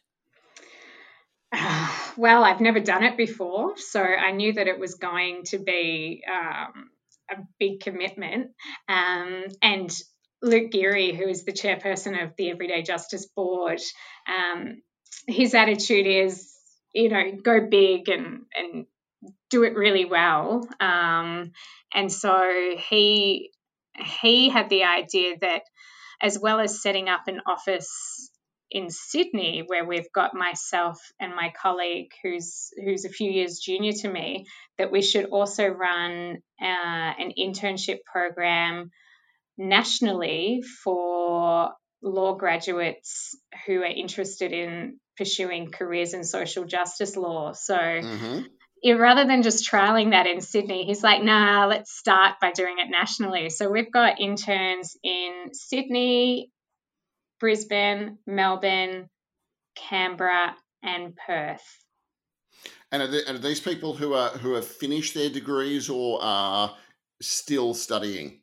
Well, 2.17 2.45
I've 2.45 2.61
never 2.61 2.79
done 2.79 3.03
it 3.03 3.17
before, 3.17 3.75
so 3.75 4.01
I 4.01 4.31
knew 4.31 4.53
that 4.53 4.67
it 4.67 4.79
was 4.79 4.95
going 4.95 5.43
to 5.47 5.57
be 5.57 6.23
um, 6.31 6.89
a 7.29 7.35
big 7.59 7.81
commitment. 7.81 8.51
Um, 8.87 9.43
and 9.61 9.91
Luke 10.45 10.71
Geary, 10.71 11.15
who 11.15 11.27
is 11.27 11.43
the 11.43 11.51
chairperson 11.51 12.23
of 12.23 12.35
the 12.37 12.51
Everyday 12.51 12.83
Justice 12.83 13.25
Board, 13.25 13.81
um, 14.27 14.81
his 15.27 15.53
attitude 15.53 16.05
is, 16.05 16.53
you 16.93 17.09
know, 17.09 17.31
go 17.43 17.67
big 17.67 18.09
and 18.09 18.43
and 18.55 18.85
do 19.49 19.63
it 19.63 19.75
really 19.75 20.05
well. 20.05 20.67
Um, 20.79 21.51
and 21.93 22.11
so 22.11 22.75
he 22.89 23.51
he 23.97 24.49
had 24.49 24.69
the 24.69 24.83
idea 24.83 25.35
that 25.41 25.63
as 26.21 26.39
well 26.39 26.59
as 26.59 26.81
setting 26.81 27.09
up 27.09 27.27
an 27.27 27.41
office 27.47 28.29
in 28.71 28.89
Sydney, 28.89 29.63
where 29.65 29.85
we've 29.85 30.11
got 30.13 30.33
myself 30.33 30.99
and 31.19 31.35
my 31.35 31.53
colleague, 31.59 32.11
who's 32.21 32.69
who's 32.83 33.05
a 33.05 33.09
few 33.09 33.31
years 33.31 33.59
junior 33.59 33.93
to 33.93 34.09
me, 34.09 34.45
that 34.77 34.91
we 34.91 35.01
should 35.01 35.25
also 35.25 35.65
run 35.67 36.37
uh, 36.61 36.65
an 37.19 37.31
internship 37.37 37.99
program 38.05 38.91
nationally 39.57 40.63
for 40.83 41.71
law 42.01 42.35
graduates 42.35 43.35
who 43.65 43.81
are 43.81 43.85
interested 43.85 44.51
in 44.51 44.99
pursuing 45.17 45.71
careers 45.71 46.13
in 46.13 46.23
social 46.23 46.65
justice 46.65 47.15
law. 47.15 47.53
So. 47.53 47.75
Mm-hmm. 47.75 48.41
rather 48.99 49.25
than 49.25 49.41
just 49.41 49.69
trialing 49.69 50.11
that 50.11 50.27
in 50.27 50.41
Sydney, 50.41 50.85
he's 50.85 51.01
like, 51.01 51.23
nah, 51.23 51.65
let's 51.65 51.97
start 51.97 52.35
by 52.39 52.51
doing 52.51 52.75
it 52.77 52.91
nationally. 52.91 53.49
So 53.49 53.71
we've 53.71 53.91
got 53.91 54.19
interns 54.19 54.95
in 55.01 55.49
Sydney, 55.53 56.51
Brisbane, 57.39 58.19
Melbourne, 58.27 59.09
Canberra, 59.75 60.55
and 60.83 61.15
Perth. 61.15 61.63
And 62.91 63.03
are, 63.03 63.07
there, 63.07 63.21
are 63.27 63.37
these 63.37 63.59
people 63.59 63.93
who 63.93 64.13
are 64.13 64.29
who 64.29 64.53
have 64.53 64.65
finished 64.65 65.13
their 65.13 65.29
degrees 65.29 65.89
or 65.89 66.19
are 66.21 66.75
still 67.21 67.73
studying? 67.73 68.41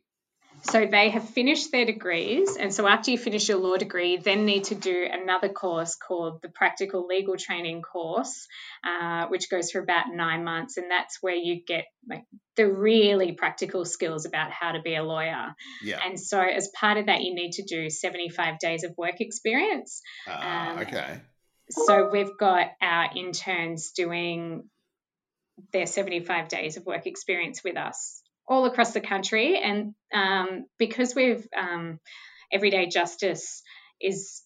So 0.64 0.86
they 0.86 1.10
have 1.10 1.28
finished 1.28 1.72
their 1.72 1.84
degrees, 1.84 2.56
and 2.56 2.72
so 2.72 2.86
after 2.86 3.10
you 3.10 3.18
finish 3.18 3.48
your 3.48 3.58
law 3.58 3.76
degree, 3.76 4.12
you 4.12 4.20
then 4.20 4.46
need 4.46 4.64
to 4.64 4.76
do 4.76 5.08
another 5.10 5.48
course 5.48 5.96
called 5.96 6.40
the 6.40 6.48
Practical 6.48 7.06
Legal 7.06 7.36
Training 7.36 7.82
course, 7.82 8.46
uh, 8.84 9.26
which 9.26 9.50
goes 9.50 9.72
for 9.72 9.80
about 9.80 10.06
nine 10.12 10.44
months, 10.44 10.76
and 10.76 10.90
that's 10.90 11.18
where 11.20 11.34
you 11.34 11.62
get 11.66 11.86
like 12.08 12.24
the 12.56 12.70
really 12.70 13.32
practical 13.32 13.84
skills 13.84 14.24
about 14.24 14.52
how 14.52 14.72
to 14.72 14.80
be 14.80 14.94
a 14.94 15.02
lawyer. 15.02 15.54
Yeah. 15.82 15.98
And 16.04 16.18
so 16.18 16.40
as 16.40 16.68
part 16.68 16.96
of 16.96 17.06
that, 17.06 17.22
you 17.22 17.34
need 17.34 17.52
to 17.52 17.64
do 17.64 17.90
seventy-five 17.90 18.58
days 18.60 18.84
of 18.84 18.94
work 18.96 19.20
experience. 19.20 20.00
Uh, 20.28 20.32
um, 20.32 20.78
okay. 20.78 21.20
So 21.70 22.08
we've 22.12 22.36
got 22.38 22.68
our 22.80 23.10
interns 23.16 23.92
doing 23.92 24.64
their 25.72 25.86
75 25.86 26.48
days 26.48 26.76
of 26.76 26.84
work 26.86 27.06
experience 27.06 27.62
with 27.64 27.76
us 27.76 28.21
all 28.52 28.66
across 28.66 28.92
the 28.92 29.00
country. 29.00 29.58
And 29.58 29.94
um, 30.14 30.66
because 30.78 31.14
we've 31.14 31.46
um, 31.56 31.98
Everyday 32.52 32.86
Justice 32.86 33.62
is 34.00 34.42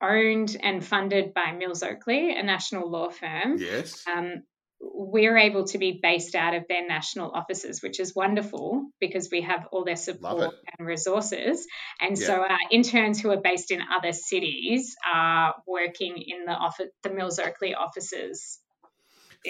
owned 0.00 0.56
and 0.62 0.84
funded 0.84 1.34
by 1.34 1.52
Mills 1.52 1.82
Oakley, 1.82 2.36
a 2.36 2.42
national 2.42 2.90
law 2.90 3.10
firm. 3.10 3.56
Yes. 3.58 4.02
Um, 4.06 4.42
we're 4.78 5.38
able 5.38 5.64
to 5.64 5.78
be 5.78 5.98
based 6.02 6.34
out 6.34 6.54
of 6.54 6.64
their 6.68 6.86
national 6.86 7.30
offices, 7.30 7.82
which 7.82 7.98
is 7.98 8.14
wonderful 8.14 8.84
because 9.00 9.30
we 9.32 9.40
have 9.40 9.66
all 9.72 9.84
their 9.84 9.96
support 9.96 10.54
and 10.78 10.86
resources. 10.86 11.66
And 12.00 12.18
yeah. 12.18 12.26
so 12.26 12.34
our 12.34 12.58
interns 12.70 13.20
who 13.20 13.30
are 13.30 13.40
based 13.40 13.70
in 13.70 13.80
other 13.80 14.12
cities 14.12 14.94
are 15.12 15.54
working 15.66 16.18
in 16.18 16.44
the 16.44 16.52
office, 16.52 16.88
the 17.02 17.10
Mills 17.10 17.38
Oakley 17.38 17.74
offices. 17.74 18.60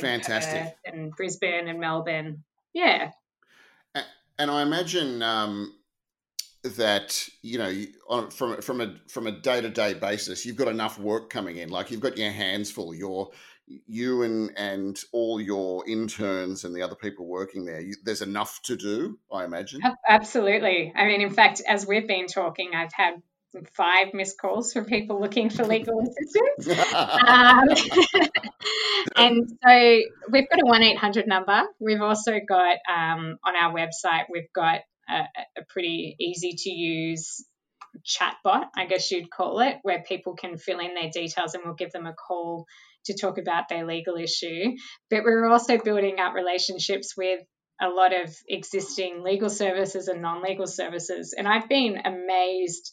Fantastic. 0.00 0.76
and 0.84 1.10
Brisbane 1.10 1.68
and 1.68 1.80
Melbourne. 1.80 2.44
Yeah. 2.76 3.12
And 4.38 4.50
I 4.50 4.60
imagine 4.60 5.22
um, 5.22 5.72
that 6.62 7.26
you 7.40 7.58
know, 7.58 8.28
from 8.30 8.60
from 8.60 8.82
a 8.82 8.94
from 9.08 9.26
a 9.26 9.32
day 9.32 9.62
to 9.62 9.70
day 9.70 9.94
basis, 9.94 10.44
you've 10.44 10.56
got 10.56 10.68
enough 10.68 10.98
work 10.98 11.30
coming 11.30 11.56
in. 11.56 11.70
Like 11.70 11.90
you've 11.90 12.02
got 12.02 12.18
your 12.18 12.30
hands 12.30 12.70
full. 12.70 12.94
You're 12.94 13.30
you 13.66 14.24
and 14.24 14.52
and 14.58 15.00
all 15.12 15.40
your 15.40 15.88
interns 15.88 16.64
and 16.64 16.76
the 16.76 16.82
other 16.82 16.96
people 16.96 17.26
working 17.26 17.64
there. 17.64 17.80
You, 17.80 17.94
there's 18.04 18.20
enough 18.20 18.60
to 18.64 18.76
do. 18.76 19.18
I 19.32 19.46
imagine. 19.46 19.80
Absolutely. 20.06 20.92
I 20.94 21.06
mean, 21.06 21.22
in 21.22 21.30
fact, 21.30 21.62
as 21.66 21.86
we've 21.86 22.06
been 22.06 22.26
talking, 22.26 22.72
I've 22.74 22.92
had 22.92 23.22
five 23.72 24.12
missed 24.12 24.38
calls 24.38 24.74
from 24.74 24.84
people 24.84 25.20
looking 25.20 25.48
for 25.48 25.64
legal 25.64 26.00
assistance. 26.58 26.78
um, 26.94 27.68
and 29.16 29.48
so 29.48 30.00
we've 30.30 30.48
got 30.48 30.60
a 30.60 30.66
1 30.66 30.82
800 30.82 31.26
number. 31.26 31.62
We've 31.80 32.02
also 32.02 32.32
got 32.46 32.78
um, 32.88 33.36
on 33.44 33.56
our 33.56 33.72
website, 33.72 34.24
we've 34.30 34.52
got 34.54 34.80
a, 35.08 35.20
a 35.58 35.64
pretty 35.68 36.16
easy 36.20 36.54
to 36.56 36.70
use 36.70 37.44
chatbot, 38.04 38.64
I 38.76 38.86
guess 38.86 39.10
you'd 39.10 39.30
call 39.30 39.60
it, 39.60 39.76
where 39.82 40.02
people 40.06 40.34
can 40.34 40.58
fill 40.58 40.80
in 40.80 40.94
their 40.94 41.10
details 41.10 41.54
and 41.54 41.62
we'll 41.64 41.74
give 41.74 41.92
them 41.92 42.06
a 42.06 42.14
call 42.14 42.66
to 43.06 43.16
talk 43.16 43.38
about 43.38 43.68
their 43.68 43.86
legal 43.86 44.16
issue. 44.16 44.72
But 45.10 45.24
we're 45.24 45.48
also 45.48 45.78
building 45.78 46.18
up 46.18 46.34
relationships 46.34 47.14
with 47.16 47.40
a 47.80 47.88
lot 47.88 48.12
of 48.14 48.34
existing 48.48 49.22
legal 49.22 49.50
services 49.50 50.08
and 50.08 50.22
non 50.22 50.42
legal 50.42 50.66
services. 50.66 51.34
And 51.36 51.46
I've 51.46 51.68
been 51.68 51.98
amazed 52.04 52.92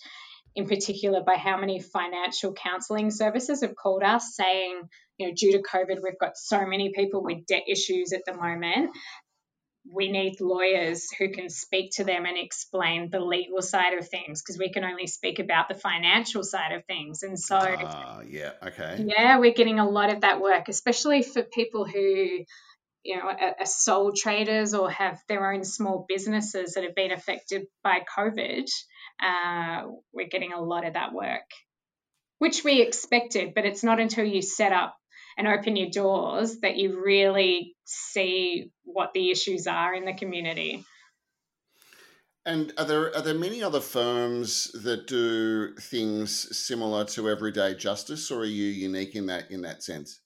in 0.56 0.68
particular 0.68 1.22
by 1.24 1.36
how 1.36 1.58
many 1.58 1.80
financial 1.80 2.54
counselling 2.54 3.12
services 3.12 3.62
have 3.62 3.76
called 3.76 4.04
us 4.04 4.36
saying, 4.36 4.82
you 5.18 5.28
know, 5.28 5.34
due 5.36 5.54
to 5.54 5.64
COVID, 5.64 6.02
we've 6.04 6.20
got 6.20 6.38
so 6.38 6.66
many 6.66 6.92
people 6.94 7.24
with 7.24 7.46
debt 7.46 7.64
issues 7.68 8.14
at 8.14 8.22
the 8.26 8.34
moment. 8.34 8.92
We 9.92 10.12
need 10.12 10.40
lawyers 10.40 11.10
who 11.18 11.30
can 11.30 11.50
speak 11.50 11.92
to 11.96 12.06
them 12.06 12.26
and 12.26 12.38
explain 12.38 13.10
the 13.10 13.20
legal 13.20 13.62
side 13.62 13.98
of 13.98 14.08
things 14.08 14.42
because 14.42 14.58
we 14.58 14.72
can 14.72 14.86
only 14.86 15.08
speak 15.08 15.40
about 15.40 15.68
the 15.68 15.76
financial 15.76 16.44
side 16.44 16.72
of 16.72 16.86
things. 16.86 17.24
And 17.24 17.38
so, 17.38 17.58
uh, 17.58 18.22
yeah, 18.30 18.52
okay. 18.66 19.04
Yeah, 19.06 19.40
we're 19.40 19.54
getting 19.54 19.80
a 19.80 19.90
lot 19.90 20.14
of 20.14 20.22
that 20.22 20.40
work, 20.40 20.70
especially 20.70 21.22
for 21.22 21.44
people 21.44 21.86
who 21.86 22.46
you 23.04 23.18
know, 23.18 23.24
are, 23.24 23.56
are, 23.60 23.66
sole 23.66 24.14
traders 24.16 24.74
or 24.74 24.90
have 24.90 25.20
their 25.28 25.52
own 25.52 25.66
small 25.66 26.06
businesses 26.08 26.76
that 26.76 26.86
have 26.86 26.96
been 26.96 27.12
affected 27.12 27.64
by 27.84 28.00
COVID 28.18 28.70
uh, 29.22 29.84
we're 30.14 30.28
getting 30.28 30.54
a 30.54 30.62
lot 30.62 30.86
of 30.86 30.94
that 30.94 31.14
work, 31.14 31.50
which 32.40 32.64
we 32.64 32.82
expected, 32.82 33.54
but 33.54 33.66
it's 33.66 33.84
not 33.84 34.00
until 34.00 34.26
you 34.26 34.42
set 34.42 34.72
up 34.72 34.96
and 35.38 35.48
open 35.48 35.76
your 35.76 35.90
doors 35.90 36.60
that 36.62 36.78
you 36.78 37.02
really 37.04 37.76
see 37.86 38.72
what 38.84 39.14
the 39.14 39.32
issues 39.32 39.68
are 39.68 39.94
in 39.94 40.06
the 40.06 40.14
community. 40.14 40.86
And 42.46 42.74
are 42.78 42.86
there 42.86 43.16
are 43.16 43.22
there 43.22 43.34
many 43.34 43.64
other 43.64 43.80
firms 43.80 44.70
that 44.84 45.08
do 45.08 45.74
things 45.76 46.58
similar 46.58 47.06
to 47.06 47.30
everyday 47.30 47.74
justice, 47.74 48.32
or 48.32 48.42
are 48.42 48.46
you 48.46 48.66
unique 48.66 49.16
in 49.16 49.28
that 49.28 49.50
in 49.50 49.62
that 49.62 49.82
sense? 49.82 50.20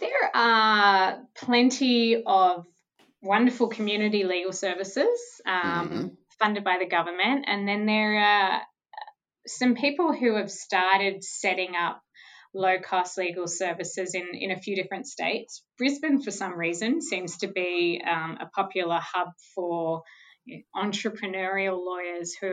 There 0.00 0.30
are 0.34 1.20
plenty 1.36 2.24
of 2.24 2.66
wonderful 3.22 3.68
community 3.68 4.24
legal 4.24 4.52
services 4.52 5.40
um, 5.46 5.88
mm-hmm. 5.88 6.06
Funded 6.42 6.64
by 6.64 6.78
the 6.78 6.88
government, 6.88 7.44
and 7.46 7.68
then 7.68 7.86
there 7.86 8.18
are 8.18 8.62
some 9.46 9.74
people 9.74 10.12
who 10.12 10.36
have 10.36 10.50
started 10.50 11.22
setting 11.22 11.74
up 11.76 12.00
low 12.54 12.78
cost 12.80 13.16
legal 13.16 13.46
services 13.46 14.14
in, 14.14 14.28
in 14.34 14.50
a 14.50 14.60
few 14.60 14.76
different 14.76 15.06
states. 15.06 15.62
Brisbane, 15.78 16.20
for 16.20 16.30
some 16.30 16.58
reason, 16.58 17.00
seems 17.00 17.38
to 17.38 17.48
be 17.48 18.02
um, 18.06 18.38
a 18.40 18.46
popular 18.46 19.00
hub 19.00 19.28
for 19.54 20.02
entrepreneurial 20.76 21.78
lawyers 21.84 22.34
who 22.40 22.52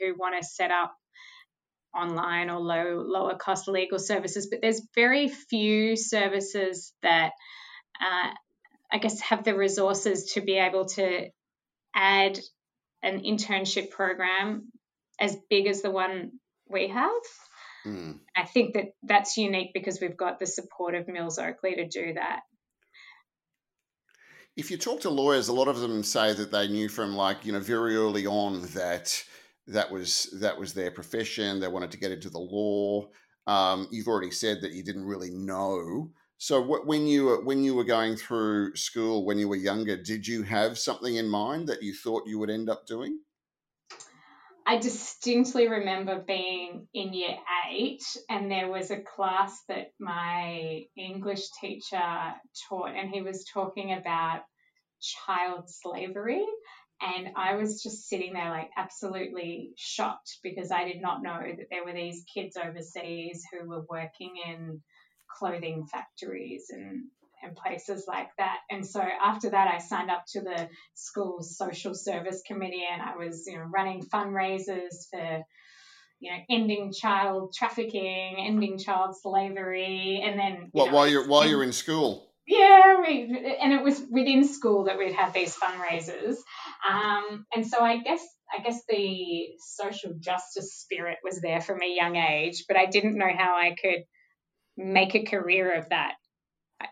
who 0.00 0.14
want 0.18 0.34
to 0.40 0.46
set 0.46 0.70
up 0.70 0.94
online 1.96 2.50
or 2.50 2.58
low 2.58 3.04
lower 3.06 3.36
cost 3.36 3.68
legal 3.68 3.98
services. 3.98 4.48
But 4.50 4.60
there's 4.60 4.82
very 4.94 5.28
few 5.28 5.96
services 5.96 6.92
that 7.02 7.30
uh, 8.00 8.30
I 8.92 8.98
guess 8.98 9.20
have 9.20 9.44
the 9.44 9.56
resources 9.56 10.32
to 10.34 10.40
be 10.40 10.58
able 10.58 10.86
to 10.86 11.28
add 11.94 12.38
an 13.04 13.20
internship 13.20 13.90
program 13.90 14.72
as 15.20 15.36
big 15.48 15.66
as 15.66 15.82
the 15.82 15.90
one 15.90 16.32
we 16.68 16.88
have. 16.88 17.10
Mm. 17.86 18.18
I 18.36 18.44
think 18.44 18.74
that 18.74 18.86
that's 19.02 19.36
unique 19.36 19.72
because 19.74 20.00
we've 20.00 20.16
got 20.16 20.38
the 20.38 20.46
support 20.46 20.94
of 20.94 21.06
Mills 21.06 21.38
Oakley 21.38 21.74
to 21.76 21.86
do 21.86 22.14
that. 22.14 22.40
If 24.56 24.70
you 24.70 24.78
talk 24.78 25.00
to 25.02 25.10
lawyers, 25.10 25.48
a 25.48 25.52
lot 25.52 25.68
of 25.68 25.80
them 25.80 26.02
say 26.02 26.32
that 26.32 26.50
they 26.50 26.68
knew 26.68 26.88
from 26.88 27.14
like 27.14 27.44
you 27.44 27.52
know 27.52 27.60
very 27.60 27.96
early 27.96 28.26
on 28.26 28.62
that 28.74 29.22
that 29.66 29.90
was 29.90 30.34
that 30.40 30.58
was 30.58 30.72
their 30.72 30.90
profession. 30.90 31.60
They 31.60 31.68
wanted 31.68 31.90
to 31.90 31.98
get 31.98 32.12
into 32.12 32.30
the 32.30 32.38
law. 32.38 33.08
Um, 33.46 33.88
you've 33.90 34.08
already 34.08 34.30
said 34.30 34.62
that 34.62 34.72
you 34.72 34.82
didn't 34.82 35.04
really 35.04 35.30
know. 35.30 36.10
So 36.44 36.60
when 36.60 37.06
you 37.06 37.24
were 37.24 37.42
when 37.42 37.64
you 37.64 37.74
were 37.74 37.84
going 37.84 38.16
through 38.16 38.76
school 38.76 39.24
when 39.24 39.38
you 39.38 39.48
were 39.48 39.56
younger, 39.56 39.96
did 39.96 40.28
you 40.28 40.42
have 40.42 40.78
something 40.78 41.16
in 41.16 41.26
mind 41.26 41.68
that 41.68 41.82
you 41.82 41.94
thought 41.94 42.28
you 42.28 42.38
would 42.38 42.50
end 42.50 42.68
up 42.68 42.86
doing? 42.86 43.18
I 44.66 44.76
distinctly 44.76 45.68
remember 45.68 46.20
being 46.20 46.86
in 46.92 47.14
year 47.14 47.38
eight, 47.72 48.02
and 48.28 48.50
there 48.50 48.68
was 48.68 48.90
a 48.90 49.00
class 49.00 49.58
that 49.68 49.92
my 49.98 50.82
English 50.98 51.48
teacher 51.62 52.34
taught, 52.68 52.94
and 52.94 53.08
he 53.08 53.22
was 53.22 53.46
talking 53.46 53.94
about 53.94 54.42
child 55.00 55.70
slavery. 55.70 56.44
And 57.00 57.28
I 57.36 57.54
was 57.54 57.82
just 57.82 58.06
sitting 58.06 58.34
there, 58.34 58.50
like, 58.50 58.70
absolutely 58.76 59.72
shocked 59.78 60.40
because 60.42 60.70
I 60.70 60.84
did 60.84 61.00
not 61.00 61.22
know 61.22 61.40
that 61.40 61.68
there 61.70 61.86
were 61.86 61.94
these 61.94 62.22
kids 62.32 62.58
overseas 62.58 63.42
who 63.50 63.66
were 63.66 63.86
working 63.88 64.34
in 64.46 64.82
clothing 65.38 65.86
factories 65.86 66.66
and 66.70 67.04
and 67.44 67.56
places 67.56 68.06
like 68.08 68.30
that. 68.38 68.58
And 68.70 68.86
so 68.86 69.00
after 69.00 69.50
that, 69.50 69.68
I 69.68 69.78
signed 69.78 70.10
up 70.10 70.24
to 70.28 70.40
the 70.40 70.68
school's 70.94 71.56
social 71.56 71.94
service 71.94 72.42
committee, 72.46 72.84
and 72.90 73.02
I 73.02 73.16
was 73.16 73.44
you 73.46 73.56
know 73.56 73.64
running 73.64 74.02
fundraisers 74.02 75.08
for 75.10 75.42
you 76.20 76.32
know 76.32 76.38
ending 76.50 76.92
child 76.92 77.54
trafficking, 77.56 78.36
ending 78.38 78.78
child 78.78 79.14
slavery, 79.20 80.22
and 80.24 80.38
then 80.38 80.68
what 80.72 80.86
know, 80.86 80.94
while 80.94 81.08
you're 81.08 81.28
while 81.28 81.46
you're 81.46 81.62
in 81.62 81.72
school. 81.72 82.30
Yeah, 82.46 83.00
we, 83.00 83.56
and 83.58 83.72
it 83.72 83.82
was 83.82 84.02
within 84.10 84.46
school 84.46 84.84
that 84.84 84.98
we'd 84.98 85.14
have 85.14 85.32
these 85.32 85.56
fundraisers, 85.56 86.36
um, 86.86 87.46
and 87.54 87.66
so 87.66 87.80
I 87.80 87.98
guess 87.98 88.22
I 88.56 88.62
guess 88.62 88.82
the 88.88 89.48
social 89.58 90.12
justice 90.18 90.74
spirit 90.74 91.18
was 91.24 91.40
there 91.40 91.60
from 91.60 91.82
a 91.82 91.94
young 91.94 92.16
age, 92.16 92.64
but 92.68 92.76
I 92.76 92.86
didn't 92.86 93.16
know 93.16 93.30
how 93.36 93.56
I 93.56 93.74
could 93.80 94.04
make 94.76 95.14
a 95.14 95.24
career 95.24 95.78
of 95.78 95.88
that 95.90 96.14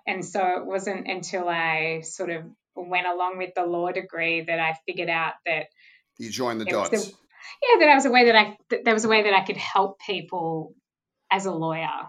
and 0.07 0.25
so 0.25 0.40
it 0.59 0.66
wasn't 0.66 1.07
until 1.09 1.49
I 1.49 2.01
sort 2.03 2.31
of 2.31 2.45
went 2.75 3.07
along 3.07 3.38
with 3.38 3.51
the 3.55 3.64
law 3.64 3.90
degree 3.90 4.45
that 4.47 4.59
I 4.59 4.75
figured 4.87 5.11
out 5.11 5.35
that 5.47 5.66
you 6.18 6.31
joined 6.31 6.61
the 6.61 6.64
dots. 6.64 6.90
The, 6.90 7.12
yeah, 7.62 7.87
that 7.87 7.95
was 7.95 8.07
a 8.07 8.11
way 8.11 8.27
that 8.27 8.37
I 8.37 8.57
that 8.71 8.85
there 8.85 8.95
was 8.95 9.05
a 9.05 9.09
way 9.09 9.25
that 9.25 9.35
I 9.35 9.45
could 9.45 9.57
help 9.57 9.99
people 10.01 10.75
as 11.31 11.47
a 11.47 11.53
lawyer. 11.53 12.09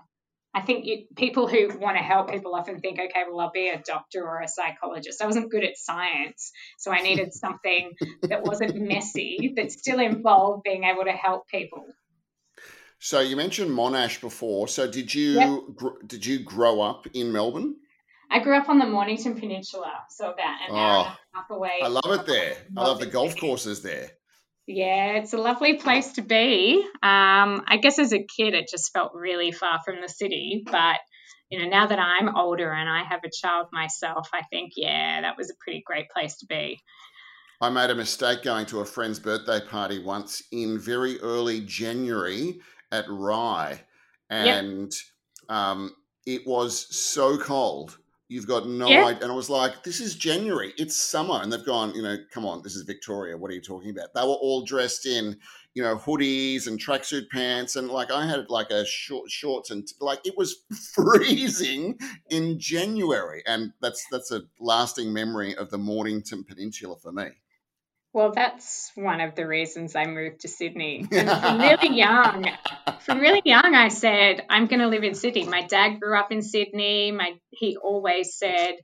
I 0.55 0.61
think 0.61 0.85
you, 0.85 1.05
people 1.15 1.47
who 1.47 1.79
want 1.79 1.97
to 1.97 2.03
help 2.03 2.29
people 2.29 2.53
often 2.53 2.79
think, 2.79 2.99
okay, 2.99 3.23
well, 3.27 3.39
I'll 3.39 3.51
be 3.51 3.69
a 3.69 3.81
doctor 3.83 4.23
or 4.23 4.41
a 4.41 4.47
psychologist. 4.47 5.19
I 5.19 5.25
wasn't 5.25 5.49
good 5.49 5.63
at 5.63 5.77
science, 5.77 6.51
so 6.77 6.91
I 6.91 7.01
needed 7.01 7.33
something 7.33 7.93
that 8.21 8.43
wasn't 8.43 8.75
messy, 8.75 9.53
that 9.55 9.71
still 9.71 9.99
involved 9.99 10.61
being 10.63 10.83
able 10.83 11.05
to 11.05 11.11
help 11.11 11.47
people. 11.47 11.87
So 13.03 13.19
you 13.19 13.35
mentioned 13.35 13.69
Monash 13.69 14.21
before. 14.21 14.69
So 14.69 14.89
did 14.89 15.13
you 15.13 15.31
yep. 15.33 15.59
gr- 15.75 16.01
did 16.07 16.25
you 16.25 16.39
grow 16.39 16.79
up 16.79 17.05
in 17.13 17.33
Melbourne? 17.33 17.75
I 18.31 18.39
grew 18.39 18.55
up 18.55 18.69
on 18.69 18.79
the 18.79 18.85
Mornington 18.85 19.37
Peninsula, 19.37 19.91
so 20.09 20.31
about 20.31 20.61
an 20.69 20.69
oh, 20.69 20.75
hour 20.75 21.05
and 21.07 21.07
a 21.07 21.37
half 21.37 21.49
away. 21.49 21.79
I 21.83 21.87
love 21.89 22.05
it 22.07 22.25
there. 22.25 22.55
I 22.77 22.81
love 22.81 23.01
the 23.01 23.05
golf 23.05 23.35
courses 23.37 23.81
there. 23.81 24.09
Yeah, 24.67 25.17
it's 25.17 25.33
a 25.33 25.37
lovely 25.37 25.73
place 25.73 26.13
to 26.13 26.21
be. 26.21 26.81
Um, 27.03 27.65
I 27.67 27.77
guess 27.81 27.99
as 27.99 28.13
a 28.13 28.23
kid, 28.23 28.53
it 28.53 28.69
just 28.71 28.93
felt 28.93 29.13
really 29.13 29.51
far 29.51 29.81
from 29.83 29.99
the 29.99 30.07
city. 30.07 30.63
But, 30.65 31.01
you 31.49 31.59
know, 31.59 31.67
now 31.67 31.87
that 31.87 31.99
I'm 31.99 32.33
older 32.37 32.71
and 32.71 32.89
I 32.89 33.03
have 33.03 33.25
a 33.25 33.29
child 33.29 33.67
myself, 33.73 34.29
I 34.33 34.43
think, 34.43 34.73
yeah, 34.77 35.19
that 35.19 35.37
was 35.37 35.49
a 35.49 35.55
pretty 35.59 35.83
great 35.85 36.09
place 36.09 36.37
to 36.37 36.45
be. 36.45 36.79
I 37.59 37.69
made 37.69 37.89
a 37.89 37.95
mistake 37.95 38.43
going 38.43 38.65
to 38.67 38.79
a 38.79 38.85
friend's 38.85 39.19
birthday 39.19 39.59
party 39.59 39.99
once 39.99 40.41
in 40.53 40.79
very 40.79 41.19
early 41.19 41.59
January 41.59 42.61
at 42.93 43.05
Rye, 43.09 43.81
and 44.29 44.93
yep. 44.93 45.49
um, 45.49 45.91
it 46.25 46.47
was 46.47 46.95
so 46.95 47.37
cold. 47.37 47.97
You've 48.29 48.47
got 48.47 48.67
no 48.67 48.87
yeah. 48.87 49.05
idea. 49.05 49.23
And 49.23 49.31
I 49.31 49.35
was 49.35 49.49
like, 49.49 49.83
this 49.83 49.99
is 49.99 50.15
January. 50.15 50.73
It's 50.77 50.95
summer. 50.95 51.41
And 51.41 51.51
they've 51.51 51.65
gone, 51.65 51.93
you 51.93 52.01
know, 52.01 52.17
come 52.31 52.45
on, 52.45 52.63
this 52.63 52.75
is 52.75 52.83
Victoria. 52.83 53.37
What 53.37 53.51
are 53.51 53.53
you 53.53 53.61
talking 53.61 53.91
about? 53.91 54.13
They 54.15 54.21
were 54.21 54.27
all 54.27 54.63
dressed 54.63 55.05
in, 55.05 55.37
you 55.75 55.83
know, 55.83 55.97
hoodies 55.97 56.65
and 56.65 56.79
tracksuit 56.79 57.29
pants. 57.29 57.75
And 57.75 57.89
like 57.89 58.11
I 58.11 58.25
had 58.25 58.49
like 58.49 58.71
a 58.71 58.85
short 58.85 59.29
shorts 59.29 59.69
and 59.69 59.87
like 59.99 60.19
it 60.25 60.35
was 60.37 60.63
freezing 60.93 61.99
in 62.29 62.59
January. 62.59 63.43
And 63.45 63.73
that's 63.81 64.03
that's 64.09 64.31
a 64.31 64.41
lasting 64.59 65.13
memory 65.13 65.55
of 65.55 65.69
the 65.69 65.77
Mornington 65.77 66.43
Peninsula 66.43 66.95
for 66.97 67.11
me. 67.11 67.27
Well, 68.13 68.31
that's 68.31 68.91
one 68.93 69.21
of 69.21 69.33
the 69.33 69.47
reasons 69.47 69.95
I 69.95 70.05
moved 70.05 70.41
to 70.41 70.47
Sydney. 70.47 71.07
And 71.11 71.29
from 71.29 71.59
really 71.59 71.97
young, 71.97 72.45
from 73.01 73.19
really 73.19 73.41
young, 73.43 73.73
I 73.73 73.87
said 73.87 74.43
I'm 74.49 74.67
going 74.67 74.81
to 74.81 74.87
live 74.87 75.03
in 75.03 75.15
Sydney. 75.15 75.45
My 75.45 75.63
dad 75.63 75.99
grew 75.99 76.17
up 76.17 76.31
in 76.31 76.43
Sydney. 76.43 77.11
My 77.11 77.33
he 77.49 77.75
always 77.75 78.35
said 78.35 78.75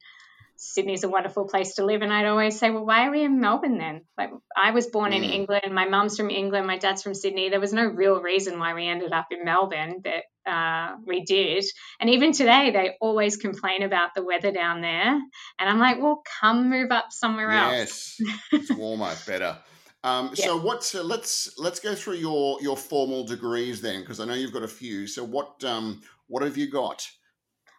Sydney's 0.55 1.03
a 1.03 1.09
wonderful 1.09 1.47
place 1.47 1.75
to 1.75 1.85
live, 1.85 2.01
and 2.01 2.11
I'd 2.11 2.25
always 2.25 2.57
say, 2.57 2.71
well, 2.71 2.85
why 2.85 3.05
are 3.05 3.11
we 3.11 3.23
in 3.23 3.39
Melbourne 3.39 3.77
then? 3.77 4.01
Like 4.17 4.31
I 4.57 4.71
was 4.71 4.87
born 4.87 5.11
mm. 5.11 5.17
in 5.17 5.23
England. 5.23 5.73
My 5.73 5.87
mum's 5.87 6.17
from 6.17 6.31
England. 6.31 6.65
My 6.65 6.79
dad's 6.79 7.03
from 7.03 7.13
Sydney. 7.13 7.49
There 7.49 7.59
was 7.59 7.73
no 7.73 7.85
real 7.85 8.19
reason 8.19 8.57
why 8.57 8.73
we 8.73 8.87
ended 8.87 9.13
up 9.13 9.27
in 9.29 9.45
Melbourne, 9.45 10.01
but 10.03 10.23
uh, 10.49 10.97
we 11.05 11.23
did. 11.23 11.63
And 11.99 12.09
even 12.09 12.31
today, 12.31 12.71
they 12.71 12.97
always 12.99 13.37
complain 13.37 13.83
about 13.83 14.15
the 14.15 14.23
weather 14.23 14.51
down 14.51 14.81
there. 14.81 15.13
And 15.13 15.69
I'm 15.69 15.79
like, 15.79 16.01
well, 16.01 16.21
come 16.41 16.69
move 16.69 16.91
up 16.91 17.11
somewhere 17.11 17.51
else. 17.51 18.19
Yes, 18.19 18.43
it's 18.51 18.71
warmer, 18.71 19.13
better. 19.27 19.57
Um, 20.03 20.31
yeah. 20.35 20.45
So 20.45 20.57
what's 20.57 20.95
uh, 20.95 21.03
let's 21.03 21.57
let's 21.57 21.79
go 21.79 21.95
through 21.95 22.15
your 22.15 22.61
your 22.61 22.77
formal 22.77 23.23
degrees 23.23 23.81
then, 23.81 24.01
because 24.01 24.19
I 24.19 24.25
know 24.25 24.33
you've 24.33 24.53
got 24.53 24.63
a 24.63 24.67
few. 24.67 25.07
So 25.07 25.23
what 25.23 25.63
um, 25.63 26.01
what 26.27 26.43
have 26.43 26.57
you 26.57 26.69
got? 26.69 27.07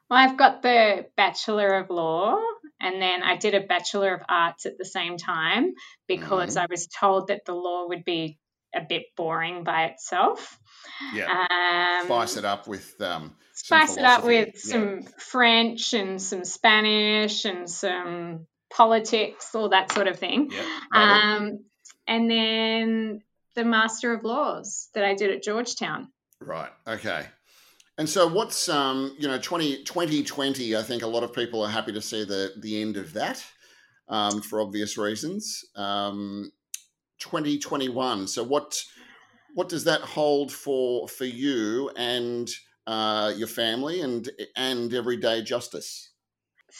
Well, 0.08 0.18
I've 0.18 0.36
got 0.36 0.62
the 0.62 1.06
Bachelor 1.16 1.78
of 1.78 1.88
Law, 1.88 2.36
and 2.80 3.00
then 3.00 3.22
I 3.22 3.36
did 3.36 3.54
a 3.54 3.60
Bachelor 3.60 4.14
of 4.14 4.22
Arts 4.28 4.66
at 4.66 4.76
the 4.76 4.84
same 4.84 5.16
time 5.16 5.74
because 6.08 6.56
mm. 6.56 6.62
I 6.62 6.66
was 6.68 6.88
told 6.88 7.28
that 7.28 7.44
the 7.46 7.54
law 7.54 7.86
would 7.86 8.04
be 8.04 8.39
a 8.74 8.80
bit 8.86 9.04
boring 9.16 9.64
by 9.64 9.86
itself. 9.86 10.58
Yeah. 11.14 11.30
Um, 11.30 12.06
spice 12.06 12.36
it 12.36 12.44
up 12.44 12.66
with 12.66 13.00
um, 13.00 13.34
spice 13.52 13.96
it 13.96 14.04
up 14.04 14.24
with 14.24 14.48
yeah. 14.54 14.72
some 14.72 15.02
French 15.18 15.92
and 15.94 16.20
some 16.20 16.44
Spanish 16.44 17.44
and 17.44 17.68
some 17.68 18.46
politics, 18.72 19.54
all 19.54 19.70
that 19.70 19.92
sort 19.92 20.08
of 20.08 20.18
thing. 20.18 20.50
Yeah, 20.52 20.62
um, 20.92 21.58
and 22.06 22.30
then 22.30 23.22
the 23.54 23.64
Master 23.64 24.12
of 24.12 24.24
Laws 24.24 24.88
that 24.94 25.04
I 25.04 25.14
did 25.14 25.30
at 25.30 25.42
Georgetown. 25.42 26.08
Right. 26.40 26.70
Okay. 26.86 27.26
And 27.98 28.08
so, 28.08 28.26
what's 28.26 28.68
um, 28.68 29.14
you 29.18 29.28
know, 29.28 29.38
20, 29.38 29.84
2020, 29.84 30.76
I 30.76 30.82
think 30.82 31.02
a 31.02 31.06
lot 31.06 31.22
of 31.22 31.34
people 31.34 31.62
are 31.62 31.70
happy 31.70 31.92
to 31.92 32.00
see 32.00 32.24
the 32.24 32.52
the 32.58 32.80
end 32.80 32.96
of 32.96 33.12
that 33.12 33.44
um, 34.08 34.40
for 34.40 34.60
obvious 34.60 34.96
reasons. 34.96 35.64
Um, 35.76 36.50
2021. 37.20 38.28
So 38.28 38.42
what 38.42 38.82
what 39.54 39.68
does 39.68 39.84
that 39.84 40.00
hold 40.00 40.52
for 40.52 41.08
for 41.08 41.24
you 41.24 41.90
and 41.96 42.50
uh, 42.86 43.32
your 43.36 43.48
family 43.48 44.00
and 44.00 44.28
and 44.56 44.92
everyday 44.92 45.42
justice? 45.42 46.10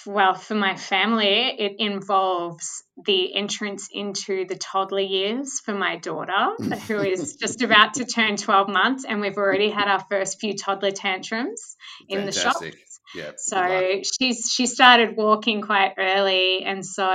Well, 0.07 0.35
for 0.35 0.55
my 0.55 0.77
family, 0.77 1.49
it 1.59 1.77
involves 1.79 2.85
the 3.05 3.35
entrance 3.35 3.89
into 3.93 4.47
the 4.47 4.55
toddler 4.55 5.01
years 5.01 5.61
for 5.61 5.75
my 5.75 5.97
daughter, 5.97 6.55
who 6.87 7.01
is 7.01 7.37
just 7.41 7.63
about 7.63 7.95
to 7.95 8.05
turn 8.05 8.37
12 8.37 8.69
months, 8.69 9.05
and 9.05 9.21
we've 9.21 9.37
already 9.37 9.69
had 9.69 9.89
our 9.89 10.05
first 10.09 10.39
few 10.39 10.57
toddler 10.57 10.93
tantrums 10.93 11.77
in 12.09 12.21
Fantastic. 12.21 12.73
the 12.73 12.79
shops. 12.79 12.90
Yeah. 13.15 13.33
So 13.37 14.03
she's 14.03 14.51
she 14.53 14.67
started 14.67 15.17
walking 15.17 15.63
quite 15.63 15.95
early, 15.99 16.63
and 16.65 16.85
so 16.85 17.11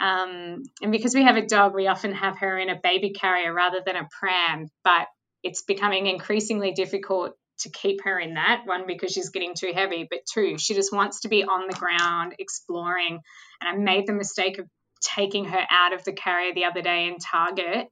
um, 0.00 0.62
and 0.82 0.92
because 0.92 1.14
we 1.14 1.22
have 1.22 1.36
a 1.36 1.46
dog, 1.46 1.74
we 1.74 1.86
often 1.86 2.12
have 2.12 2.38
her 2.38 2.58
in 2.58 2.68
a 2.68 2.78
baby 2.82 3.10
carrier 3.10 3.52
rather 3.52 3.80
than 3.84 3.96
a 3.96 4.08
pram. 4.18 4.68
But 4.82 5.06
it's 5.42 5.62
becoming 5.62 6.06
increasingly 6.06 6.72
difficult 6.72 7.34
to 7.60 7.70
keep 7.70 8.02
her 8.02 8.18
in 8.18 8.34
that 8.34 8.62
one 8.64 8.84
because 8.86 9.12
she's 9.12 9.30
getting 9.30 9.54
too 9.54 9.72
heavy, 9.72 10.06
but 10.10 10.20
two, 10.32 10.58
she 10.58 10.74
just 10.74 10.92
wants 10.92 11.20
to 11.20 11.28
be 11.28 11.44
on 11.44 11.68
the 11.68 11.76
ground 11.76 12.34
exploring. 12.38 13.20
And 13.60 13.68
I 13.68 13.76
made 13.76 14.06
the 14.06 14.12
mistake 14.12 14.58
of 14.58 14.66
taking 15.00 15.44
her 15.44 15.66
out 15.70 15.92
of 15.92 16.02
the 16.04 16.12
carrier 16.12 16.54
the 16.54 16.64
other 16.64 16.82
day 16.82 17.06
in 17.06 17.18
Target 17.18 17.88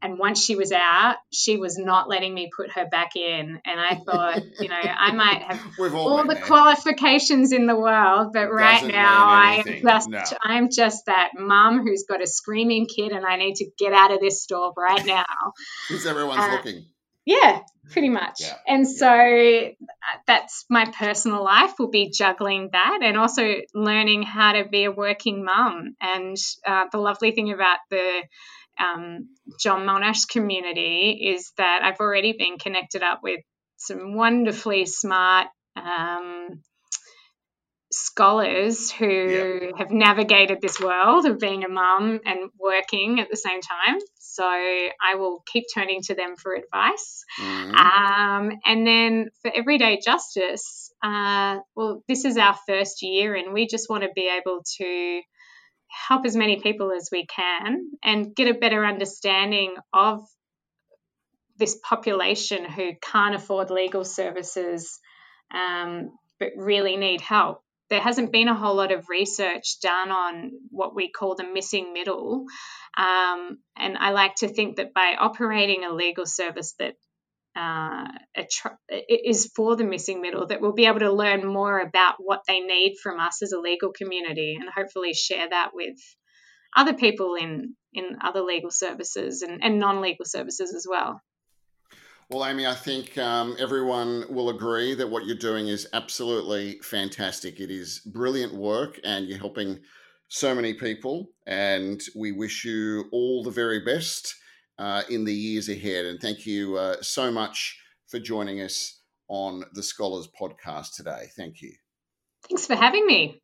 and 0.00 0.18
once 0.18 0.44
she 0.44 0.54
was 0.54 0.70
out, 0.70 1.16
she 1.32 1.56
was 1.56 1.76
not 1.76 2.08
letting 2.08 2.32
me 2.32 2.50
put 2.54 2.70
her 2.72 2.86
back 2.86 3.16
in. 3.16 3.60
And 3.64 3.80
I 3.80 3.96
thought, 3.96 4.42
you 4.60 4.68
know, 4.68 4.80
I 4.80 5.12
might 5.14 5.42
have 5.42 5.60
all, 5.78 6.18
all 6.18 6.26
the 6.26 6.34
there. 6.34 6.44
qualifications 6.44 7.52
in 7.52 7.66
the 7.66 7.76
world, 7.76 8.32
but 8.32 8.48
right 8.48 8.86
now 8.86 9.26
I 9.26 9.62
am 9.66 9.82
just 9.82 10.08
no. 10.08 10.22
I'm 10.42 10.70
just 10.70 11.06
that 11.06 11.30
mum 11.36 11.82
who's 11.82 12.04
got 12.08 12.22
a 12.22 12.26
screaming 12.26 12.86
kid 12.86 13.10
and 13.12 13.26
I 13.26 13.36
need 13.36 13.56
to 13.56 13.66
get 13.76 13.92
out 13.92 14.12
of 14.12 14.20
this 14.20 14.42
store 14.42 14.72
right 14.76 15.04
now. 15.04 15.24
Because 15.88 16.06
everyone's 16.06 16.40
uh, 16.40 16.52
looking. 16.52 16.84
Yeah, 17.24 17.60
pretty 17.90 18.08
much. 18.08 18.40
Yeah. 18.40 18.54
And 18.66 18.86
yeah. 18.86 18.92
so 18.92 19.06
uh, 19.06 20.18
that's 20.26 20.64
my 20.70 20.86
personal 20.86 21.44
life 21.44 21.74
will 21.78 21.90
be 21.90 22.10
juggling 22.10 22.70
that 22.72 23.00
and 23.02 23.16
also 23.16 23.56
learning 23.74 24.22
how 24.22 24.52
to 24.52 24.64
be 24.68 24.84
a 24.84 24.90
working 24.90 25.44
mum. 25.44 25.94
And 26.00 26.36
uh, 26.66 26.84
the 26.90 26.98
lovely 26.98 27.32
thing 27.32 27.52
about 27.52 27.78
the 27.90 28.22
um, 28.78 29.28
John 29.60 29.86
Monash 29.86 30.28
community 30.28 31.30
is 31.34 31.52
that 31.58 31.80
I've 31.82 32.00
already 32.00 32.32
been 32.32 32.58
connected 32.58 33.02
up 33.02 33.20
with 33.22 33.40
some 33.76 34.14
wonderfully 34.14 34.86
smart 34.86 35.48
um, 35.76 36.62
scholars 37.90 38.90
who 38.90 39.06
yep. 39.06 39.78
have 39.78 39.90
navigated 39.90 40.60
this 40.60 40.80
world 40.80 41.24
of 41.26 41.38
being 41.38 41.64
a 41.64 41.68
mum 41.68 42.20
and 42.24 42.50
working 42.58 43.20
at 43.20 43.28
the 43.30 43.36
same 43.36 43.60
time. 43.60 43.98
So 44.18 44.44
I 44.44 45.16
will 45.16 45.42
keep 45.50 45.64
turning 45.74 46.02
to 46.02 46.14
them 46.14 46.36
for 46.36 46.54
advice. 46.54 47.24
Mm-hmm. 47.40 47.74
Um, 47.74 48.52
and 48.64 48.86
then 48.86 49.30
for 49.42 49.50
everyday 49.52 50.00
justice, 50.04 50.92
uh, 51.02 51.58
well, 51.74 52.02
this 52.08 52.24
is 52.24 52.36
our 52.36 52.56
first 52.68 53.02
year, 53.02 53.34
and 53.34 53.52
we 53.52 53.66
just 53.66 53.88
want 53.88 54.02
to 54.02 54.10
be 54.14 54.28
able 54.28 54.62
to 54.78 55.22
help 55.88 56.26
as 56.26 56.36
many 56.36 56.60
people 56.60 56.92
as 56.92 57.08
we 57.10 57.26
can 57.26 57.90
and 58.02 58.34
get 58.34 58.48
a 58.48 58.58
better 58.58 58.84
understanding 58.84 59.74
of 59.92 60.20
this 61.58 61.76
population 61.82 62.64
who 62.64 62.92
can't 63.02 63.34
afford 63.34 63.70
legal 63.70 64.04
services 64.04 65.00
um, 65.52 66.10
but 66.38 66.50
really 66.56 66.96
need 66.96 67.20
help. 67.20 67.62
There 67.90 68.00
hasn't 68.00 68.32
been 68.32 68.48
a 68.48 68.54
whole 68.54 68.76
lot 68.76 68.92
of 68.92 69.08
research 69.08 69.80
done 69.80 70.10
on 70.10 70.52
what 70.70 70.94
we 70.94 71.10
call 71.10 71.34
the 71.34 71.50
missing 71.50 71.92
middle. 71.92 72.44
Um, 72.96 73.58
and 73.76 73.96
I 73.96 74.10
like 74.10 74.36
to 74.36 74.48
think 74.48 74.76
that 74.76 74.92
by 74.92 75.16
operating 75.18 75.84
a 75.84 75.94
legal 75.94 76.26
service 76.26 76.74
that 76.78 76.96
uh, 77.58 78.06
is 79.08 79.50
for 79.56 79.74
the 79.74 79.84
missing 79.84 80.20
middle 80.22 80.46
that 80.46 80.60
we'll 80.60 80.72
be 80.72 80.86
able 80.86 81.00
to 81.00 81.12
learn 81.12 81.44
more 81.44 81.80
about 81.80 82.14
what 82.18 82.42
they 82.46 82.60
need 82.60 82.96
from 83.02 83.18
us 83.18 83.42
as 83.42 83.52
a 83.52 83.58
legal 83.58 83.92
community 83.92 84.56
and 84.60 84.68
hopefully 84.70 85.12
share 85.12 85.48
that 85.48 85.70
with 85.74 85.96
other 86.76 86.94
people 86.94 87.34
in 87.34 87.74
in 87.92 88.18
other 88.22 88.42
legal 88.42 88.70
services 88.70 89.42
and, 89.42 89.64
and 89.64 89.78
non-legal 89.78 90.24
services 90.24 90.74
as 90.74 90.86
well 90.88 91.20
well, 92.30 92.44
Amy, 92.44 92.66
I 92.66 92.74
think 92.74 93.16
um, 93.16 93.56
everyone 93.58 94.26
will 94.28 94.50
agree 94.50 94.94
that 94.94 95.08
what 95.08 95.24
you're 95.24 95.34
doing 95.34 95.68
is 95.68 95.88
absolutely 95.94 96.78
fantastic. 96.82 97.58
It 97.58 97.70
is 97.70 98.00
brilliant 98.04 98.52
work, 98.52 99.00
and 99.02 99.26
you're 99.26 99.38
helping 99.38 99.78
so 100.28 100.54
many 100.54 100.74
people. 100.74 101.30
And 101.46 102.02
we 102.14 102.32
wish 102.32 102.66
you 102.66 103.06
all 103.12 103.42
the 103.42 103.50
very 103.50 103.82
best 103.82 104.34
uh, 104.78 105.02
in 105.10 105.24
the 105.24 105.34
years 105.34 105.68
ahead. 105.68 106.06
And 106.06 106.20
thank 106.20 106.46
you 106.46 106.76
uh, 106.76 106.96
so 107.02 107.30
much 107.30 107.78
for 108.06 108.18
joining 108.18 108.60
us 108.60 109.00
on 109.28 109.64
the 109.74 109.82
Scholars 109.82 110.28
Podcast 110.40 110.94
today. 110.94 111.26
Thank 111.36 111.60
you. 111.60 111.72
Thanks 112.48 112.66
for 112.66 112.76
having 112.76 113.06
me. 113.06 113.42